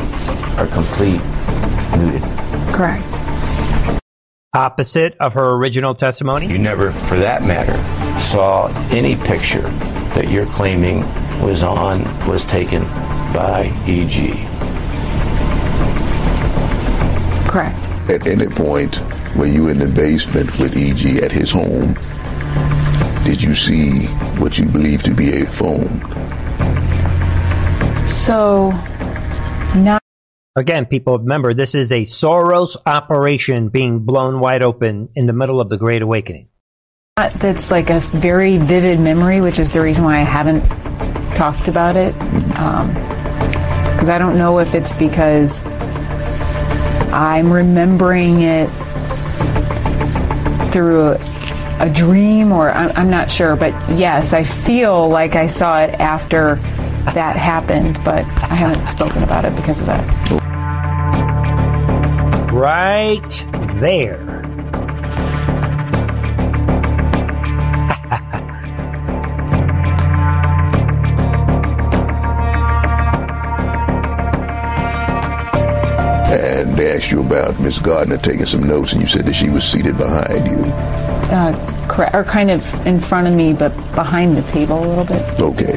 or 0.60 0.68
complete 0.68 1.22
nudity. 1.96 2.26
Correct. 2.74 3.18
Opposite 4.54 5.16
of 5.22 5.32
her 5.34 5.52
original 5.52 5.96
testimony? 5.96 6.48
You 6.48 6.58
never, 6.58 6.92
for 6.92 7.18
that 7.20 7.44
matter, 7.44 7.78
saw 8.20 8.68
any 8.90 9.16
picture 9.16 9.70
that 10.16 10.30
you're 10.30 10.48
claiming 10.48 11.00
was 11.42 11.64
on, 11.64 12.04
was 12.28 12.46
taken 12.46 12.84
by 13.32 13.72
EG. 13.86 14.65
Correct. 17.56 17.88
At 18.10 18.28
any 18.28 18.48
point 18.48 18.98
when 19.38 19.54
you 19.54 19.64
were 19.64 19.72
in 19.72 19.80
the 19.80 19.88
basement 19.88 20.60
with 20.60 20.76
EG 20.76 21.24
at 21.24 21.32
his 21.32 21.50
home, 21.50 21.94
did 23.24 23.42
you 23.42 23.56
see 23.56 24.08
what 24.42 24.58
you 24.58 24.66
believe 24.66 25.04
to 25.04 25.12
be 25.12 25.42
a 25.42 25.46
phone? 25.46 26.02
So, 28.06 28.72
not. 29.74 30.02
Again, 30.58 30.86
people 30.86 31.18
remember 31.18 31.54
this 31.54 31.76
is 31.76 31.94
a 31.94 32.04
Soros 32.04 32.76
operation 32.86 33.70
being 33.70 34.00
blown 34.00 34.42
wide 34.42 34.62
open 34.62 35.08
in 35.16 35.26
the 35.26 35.32
middle 35.32 35.62
of 35.62 35.70
the 35.70 35.78
Great 35.78 36.02
Awakening. 36.02 36.50
That's 37.16 37.72
like 37.72 37.90
a 37.90 38.02
very 38.02 38.58
vivid 38.58 39.00
memory, 39.00 39.40
which 39.40 39.60
is 39.60 39.72
the 39.72 39.80
reason 39.80 40.04
why 40.04 40.16
I 40.16 40.24
haven't 40.24 40.60
talked 41.36 41.70
about 41.70 41.96
it. 41.96 42.14
Because 42.20 44.10
um, 44.10 44.14
I 44.14 44.18
don't 44.18 44.38
know 44.38 44.60
if 44.60 44.76
it's 44.76 44.92
because 44.92 45.64
I'm 47.16 47.50
remembering 47.50 48.42
it 48.42 48.68
through 50.72 51.18
a, 51.80 51.90
dream 51.90 52.52
or 52.52 52.70
I'm, 52.70 53.10
not 53.10 53.32
sure, 53.32 53.56
but 53.56 53.72
yes, 53.92 54.34
I 54.34 54.44
feel 54.44 55.08
like 55.08 55.38
I 55.38 55.48
saw 55.48 55.80
it 55.82 55.94
after 55.94 56.56
that 57.06 57.38
happened, 57.38 57.98
but 58.04 58.26
I 58.26 58.56
haven't 58.56 58.86
spoken 58.88 59.24
about 59.24 59.46
it 59.46 59.56
because 59.56 59.80
of 59.80 59.88
that. 59.88 60.04
Right 62.52 63.48
there. 63.80 64.25
They 76.76 76.96
asked 76.96 77.12
you 77.12 77.22
about 77.22 77.60
Miss 77.60 77.80
Gardner 77.80 78.18
taking 78.18 78.46
some 78.46 78.64
notes, 78.64 78.94
and 78.94 79.02
you 79.02 79.08
said 79.08 79.26
that 79.26 79.34
she 79.34 79.50
was 79.50 79.64
seated 79.64 79.98
behind 79.98 80.48
you. 80.48 80.58
Uh, 81.32 81.88
correct, 81.88 82.16
or 82.16 82.24
kind 82.24 82.52
of 82.52 82.66
in 82.86 83.00
front 83.00 83.28
of 83.28 83.34
me, 83.34 83.54
but 83.54 83.76
behind 83.94 84.36
the 84.36 84.42
table 84.44 84.84
a 84.84 84.86
little 84.86 85.06
bit. 85.06 85.40
Okay. 85.40 85.76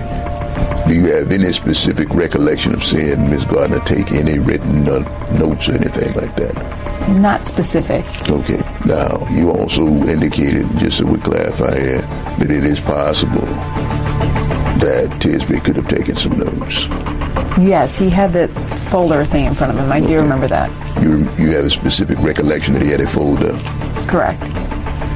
Do 0.89 0.95
you 0.95 1.07
have 1.13 1.31
any 1.33 1.53
specific 1.53 2.09
recollection 2.11 2.75
of 2.75 2.83
seeing 2.83 3.31
Miss 3.31 3.45
Gardner 3.45 3.81
take 3.81 4.11
any 4.13 4.39
written 4.39 4.85
notes 4.85 5.69
or 5.69 5.75
anything 5.75 6.15
like 6.15 6.35
that? 6.37 7.09
Not 7.11 7.47
specific. 7.47 8.05
Okay. 8.31 8.63
Now, 8.87 9.27
you 9.31 9.51
also 9.51 9.87
indicated, 9.87 10.67
just 10.79 10.99
so 10.99 11.07
we 11.07 11.19
clarify 11.19 11.79
here, 11.79 12.01
that 12.39 12.51
it 12.51 12.65
is 12.65 12.81
possible 12.81 13.47
that 14.79 15.11
Tisaby 15.21 15.63
could 15.65 15.77
have 15.77 15.89
taken 15.89 16.17
some 16.17 16.39
notes. 16.39 16.87
Yes, 17.59 17.99
he 17.99 18.09
had 18.09 18.33
the 18.33 18.49
folder 18.91 19.25
thing 19.25 19.47
in 19.47 19.55
front 19.55 19.73
of 19.73 19.79
him. 19.79 19.91
I 19.91 20.01
do 20.01 20.17
remember 20.17 20.47
that. 20.49 20.71
You, 21.03 21.19
you 21.37 21.51
have 21.53 21.65
a 21.65 21.71
specific 21.71 22.19
recollection 22.21 22.75
that 22.75 22.83
he 22.83 22.89
had 22.91 23.01
a 23.01 23.09
folder? 23.09 23.59
Correct. 24.09 24.43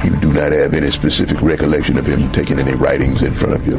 You 0.05 0.17
do 0.17 0.33
not 0.33 0.51
have 0.51 0.75
any 0.75 0.91
specific 0.91 1.41
recollection 1.41 1.97
of 1.99 2.07
him 2.07 2.31
taking 2.33 2.59
any 2.59 2.75
writings 2.75 3.23
in 3.23 3.33
front 3.35 3.55
of 3.55 3.67
you? 3.67 3.79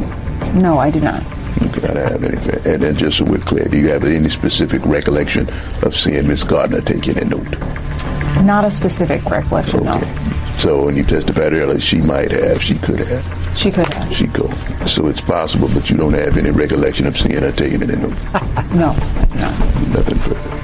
No, 0.59 0.77
I 0.77 0.89
do 0.89 1.01
not. 1.01 1.21
You 1.61 1.69
cannot 1.69 1.97
have 1.97 2.23
anything. 2.23 2.73
And 2.73 2.81
then 2.81 2.95
just 2.95 3.17
so 3.17 3.25
we're 3.25 3.39
clear, 3.39 3.65
do 3.65 3.77
you 3.77 3.89
have 3.89 4.03
any 4.05 4.29
specific 4.29 4.85
recollection 4.85 5.49
of 5.81 5.93
seeing 5.93 6.27
Miss 6.27 6.43
Gardner 6.43 6.81
taking 6.81 7.17
a 7.17 7.25
note? 7.25 7.59
Not 8.45 8.63
a 8.63 8.71
specific 8.71 9.23
recollection, 9.25 9.87
okay. 9.87 9.99
no. 9.99 10.33
So 10.57 10.85
when 10.85 10.95
you 10.95 11.03
testified 11.03 11.53
earlier, 11.53 11.79
she 11.79 11.99
might 11.99 12.31
have, 12.31 12.61
she 12.63 12.75
could 12.75 12.99
have. 12.99 13.42
She 13.55 13.71
could 13.71 13.93
have. 13.93 14.15
She 14.15 14.27
could. 14.27 14.51
So 14.87 15.07
it's 15.07 15.21
possible, 15.21 15.69
but 15.69 15.89
you 15.89 15.97
don't 15.97 16.13
have 16.13 16.37
any 16.37 16.49
recollection 16.49 17.07
of 17.07 17.17
seeing 17.17 17.41
her 17.41 17.51
taking 17.51 17.81
it 17.81 17.89
in 17.89 18.01
the... 18.01 18.07
no, 18.75 18.91
no. 19.39 19.49
Nothing 19.93 20.17
further. 20.19 20.63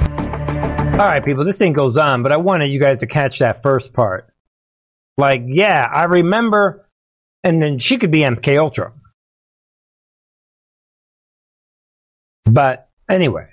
All 1.00 1.06
right, 1.06 1.24
people, 1.24 1.44
this 1.44 1.56
thing 1.56 1.72
goes 1.72 1.96
on, 1.96 2.22
but 2.22 2.32
I 2.32 2.36
wanted 2.36 2.66
you 2.66 2.80
guys 2.80 2.98
to 2.98 3.06
catch 3.06 3.38
that 3.38 3.62
first 3.62 3.92
part. 3.92 4.28
Like, 5.16 5.42
yeah, 5.46 5.88
I 5.90 6.04
remember, 6.04 6.88
and 7.42 7.62
then 7.62 7.78
she 7.78 7.96
could 7.96 8.10
be 8.10 8.20
MK 8.20 8.58
Ultra. 8.58 8.92
But 12.44 12.88
anyway, 13.08 13.46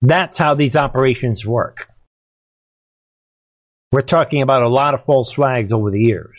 that's 0.00 0.38
how 0.38 0.54
these 0.54 0.76
operations 0.76 1.44
work. 1.44 1.88
We're 3.92 4.00
talking 4.00 4.42
about 4.42 4.62
a 4.62 4.68
lot 4.68 4.94
of 4.94 5.04
false 5.04 5.32
flags 5.32 5.72
over 5.72 5.90
the 5.90 6.00
years. 6.00 6.36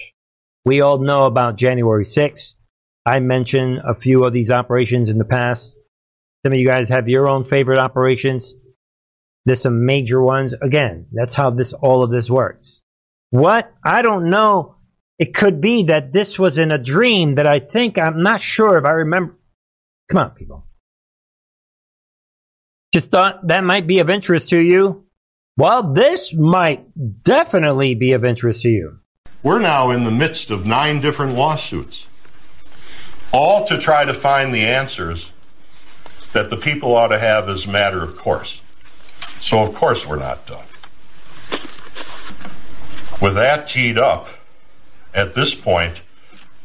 We 0.66 0.82
all 0.82 0.98
know 0.98 1.24
about 1.26 1.58
January 1.58 2.06
6th. 2.06 2.54
I 3.06 3.20
mentioned 3.20 3.82
a 3.88 3.94
few 3.94 4.24
of 4.24 4.34
these 4.34 4.50
operations 4.50 5.10
in 5.10 5.20
the 5.20 5.26
past. 5.26 5.72
Some 6.44 6.54
of 6.54 6.60
you 6.60 6.68
guys 6.68 6.90
have 6.90 7.08
your 7.08 7.30
own 7.30 7.44
favorite 7.44 7.78
operations. 7.78 8.54
There's 9.46 9.62
some 9.62 9.86
major 9.86 10.20
ones. 10.22 10.54
Again, 10.60 11.06
that's 11.12 11.36
how 11.36 11.52
this 11.52 11.74
all 11.74 12.04
of 12.04 12.10
this 12.10 12.30
works. 12.30 12.82
What? 13.30 13.72
I 13.84 14.02
don't 14.02 14.30
know. 14.30 14.78
It 15.20 15.36
could 15.36 15.62
be 15.62 15.84
that 15.84 16.12
this 16.12 16.40
was 16.40 16.58
in 16.58 16.72
a 16.72 16.78
dream 16.78 17.36
that 17.36 17.48
I 17.48 17.60
think 17.60 18.00
I'm 18.00 18.24
not 18.24 18.42
sure 18.42 18.78
if 18.78 18.86
I 18.86 18.92
remember. 18.92 19.38
Come 20.10 20.18
on, 20.18 20.32
people. 20.32 20.66
Just 22.94 23.12
thought 23.12 23.48
that 23.48 23.64
might 23.64 23.88
be 23.88 24.00
of 24.00 24.10
interest 24.10 24.50
to 24.50 24.60
you. 24.60 25.06
Well, 25.58 25.94
this 25.94 26.34
might 26.34 26.86
definitely 27.24 27.94
be 27.96 28.14
of 28.14 28.26
interest 28.26 28.64
to 28.64 28.70
you. 28.70 29.00
We're 29.46 29.60
now 29.60 29.92
in 29.92 30.06
the 30.06 30.12
midst 30.12 30.50
of 30.50 30.66
nine 30.66 31.02
different 31.02 31.36
lawsuits, 31.36 32.08
all 33.32 33.64
to 33.66 33.78
try 33.78 34.04
to 34.04 34.12
find 34.12 34.52
the 34.52 34.64
answers 34.64 35.34
that 36.34 36.50
the 36.50 36.58
people 36.58 36.96
ought 36.96 37.10
to 37.10 37.20
have 37.20 37.48
as 37.48 37.68
a 37.68 37.72
matter 37.72 38.04
of 38.04 38.18
course. 38.18 38.64
So, 39.40 39.62
of 39.62 39.76
course, 39.76 40.08
we're 40.08 40.18
not 40.18 40.48
done. 40.48 40.66
With 43.22 43.36
that 43.36 43.68
teed 43.68 44.00
up, 44.00 44.30
at 45.14 45.36
this 45.36 45.54
point, 45.54 46.02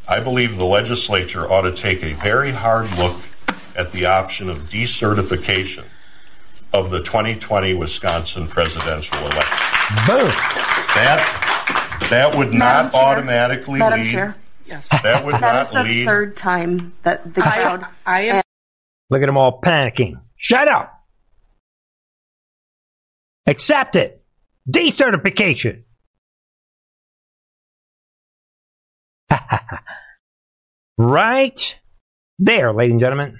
I 0.09 0.19
believe 0.19 0.57
the 0.57 0.65
legislature 0.65 1.47
ought 1.47 1.61
to 1.61 1.71
take 1.71 2.01
a 2.01 2.13
very 2.15 2.49
hard 2.49 2.89
look 2.97 3.19
at 3.77 3.91
the 3.91 4.07
option 4.07 4.49
of 4.49 4.71
decertification 4.71 5.83
of 6.73 6.89
the 6.89 7.03
2020 7.03 7.75
Wisconsin 7.75 8.47
presidential 8.47 9.19
election. 9.19 9.57
Boom. 10.07 10.31
That 10.95 11.50
that 12.11 12.35
would 12.37 12.53
not 12.53 12.91
Chair. 12.93 13.01
automatically 13.01 13.79
Madam 13.79 14.01
lead. 14.01 14.11
Chair. 14.11 14.35
Yes. 14.65 14.89
That 15.03 15.25
would 15.25 15.35
That 15.35 15.41
not 15.41 15.61
is 15.65 15.69
the 15.71 15.83
lead. 15.83 16.05
third 16.05 16.37
time 16.37 16.93
that 17.03 17.33
the 17.33 17.41
crowd. 17.41 17.85
I 18.05 18.21
am. 18.21 18.43
Look 19.09 19.21
at 19.21 19.25
them 19.25 19.37
all 19.37 19.59
panicking. 19.59 20.21
Shut 20.37 20.67
up. 20.67 20.93
Accept 23.47 23.95
it. 23.97 24.23
Decertification. 24.69 25.83
right 30.97 31.79
there, 32.39 32.73
ladies 32.73 32.91
and 32.91 32.99
gentlemen. 32.99 33.39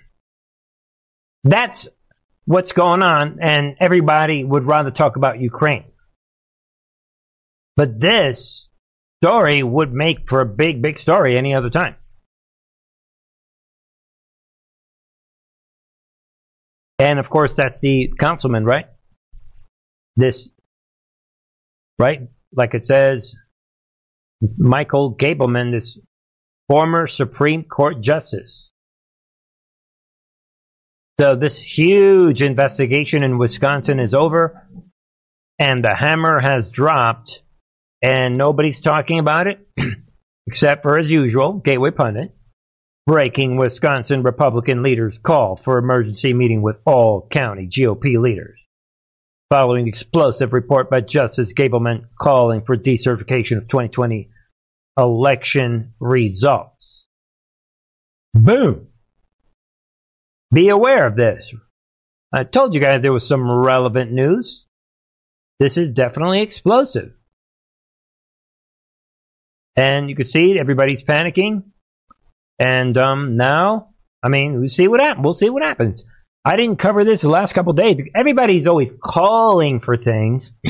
That's 1.44 1.88
what's 2.46 2.72
going 2.74 3.04
on, 3.04 3.40
and 3.42 3.76
everybody 3.80 4.44
would 4.44 4.66
rather 4.66 4.92
talk 4.92 5.16
about 5.16 5.40
Ukraine. 5.40 5.86
But 7.78 8.00
this 8.00 8.68
story 9.24 9.64
would 9.64 9.94
make 9.94 10.28
for 10.28 10.42
a 10.42 10.46
big, 10.46 10.82
big 10.82 10.98
story 10.98 11.38
any 11.38 11.54
other 11.54 11.70
time. 11.70 11.96
And 17.00 17.18
of 17.18 17.30
course, 17.30 17.54
that's 17.54 17.80
the 17.80 18.14
councilman, 18.20 18.66
right? 18.66 18.86
This, 20.16 20.50
right? 21.98 22.22
Like 22.54 22.76
it 22.76 22.86
says, 22.86 23.34
Michael 24.58 25.16
Gableman, 25.16 25.72
this 25.72 25.98
former 26.70 27.08
Supreme 27.08 27.64
Court 27.64 28.02
justice. 28.02 28.70
So 31.20 31.36
this 31.36 31.60
huge 31.60 32.42
investigation 32.42 33.24
in 33.24 33.38
Wisconsin 33.38 34.00
is 34.00 34.14
over, 34.14 34.68
and 35.60 35.84
the 35.84 35.96
hammer 35.96 36.40
has 36.40 36.72
dropped, 36.72 37.44
and 38.02 38.38
nobody's 38.38 38.82
talking 38.82 39.20
about 39.20 39.48
it, 39.48 39.68
except 40.48 40.84
for, 40.84 40.98
as 41.00 41.10
usual, 41.10 41.54
Gateway 41.54 41.92
Pundit. 41.92 42.36
Breaking 43.08 43.58
Wisconsin 43.58 44.22
Republican 44.22 44.84
leaders 44.84 45.18
call 45.18 45.56
for 45.56 45.78
emergency 45.78 46.34
meeting 46.34 46.62
with 46.62 46.78
all 46.86 47.28
county 47.30 47.68
GOP 47.68 48.22
leaders. 48.22 48.60
Following 49.50 49.88
explosive 49.88 50.54
report 50.54 50.90
by 50.90 51.02
Justice 51.02 51.52
Gableman 51.52 52.06
calling 52.20 52.62
for 52.62 52.78
decertification 52.78 53.58
of 53.58 53.68
2020 53.68 54.30
election 54.98 55.94
results. 56.00 57.06
Boom. 58.34 58.88
Be 60.54 60.70
aware 60.70 61.08
of 61.08 61.16
this. 61.16 61.54
I 62.34 62.44
told 62.44 62.74
you 62.74 62.80
guys 62.80 63.02
there 63.02 63.12
was 63.12 63.28
some 63.28 63.50
relevant 63.50 64.12
news. 64.12 64.66
This 65.60 65.78
is 65.78 65.92
definitely 65.92 66.42
explosive. 66.42 67.14
And 69.76 70.10
you 70.10 70.16
can 70.16 70.28
see 70.28 70.58
everybody's 70.60 71.04
panicking. 71.04 71.64
And 72.60 72.98
um, 72.98 73.38
now, 73.38 73.90
I 74.24 74.30
mean, 74.30 74.60
we 74.60 74.70
see 74.70 74.88
what 74.88 75.02
happens. 75.02 75.24
We'll 75.24 75.34
see 75.34 75.50
what 75.50 75.64
happens. 75.64 76.04
I 76.44 76.56
didn't 76.56 76.78
cover 76.78 77.04
this 77.04 77.22
the 77.22 77.30
last 77.30 77.54
couple 77.54 77.74
days. 77.74 77.98
Everybody's 78.16 78.68
always 78.68 78.92
calling 79.02 79.80
for 79.80 79.98
things. 79.98 80.52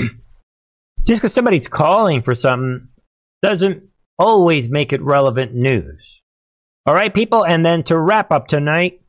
Just 1.05 1.21
because 1.21 1.33
somebody's 1.33 1.67
calling 1.67 2.21
for 2.21 2.35
something 2.35 2.89
doesn't 3.41 3.83
always 4.19 4.69
make 4.69 4.93
it 4.93 5.01
relevant 5.01 5.53
news. 5.53 6.21
All 6.85 6.93
right, 6.93 7.13
people. 7.13 7.45
And 7.45 7.65
then 7.65 7.83
to 7.83 7.97
wrap 7.97 8.31
up 8.31 8.47
tonight, 8.47 9.01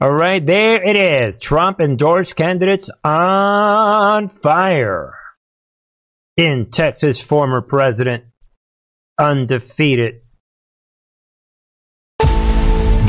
all 0.00 0.12
right, 0.12 0.44
there 0.44 0.82
it 0.82 0.96
is. 0.96 1.38
Trump 1.38 1.80
endorsed 1.80 2.34
candidates 2.34 2.88
on 3.04 4.30
fire. 4.30 5.14
In 6.36 6.70
Texas, 6.70 7.20
former 7.20 7.60
president 7.60 8.24
undefeated 9.20 10.22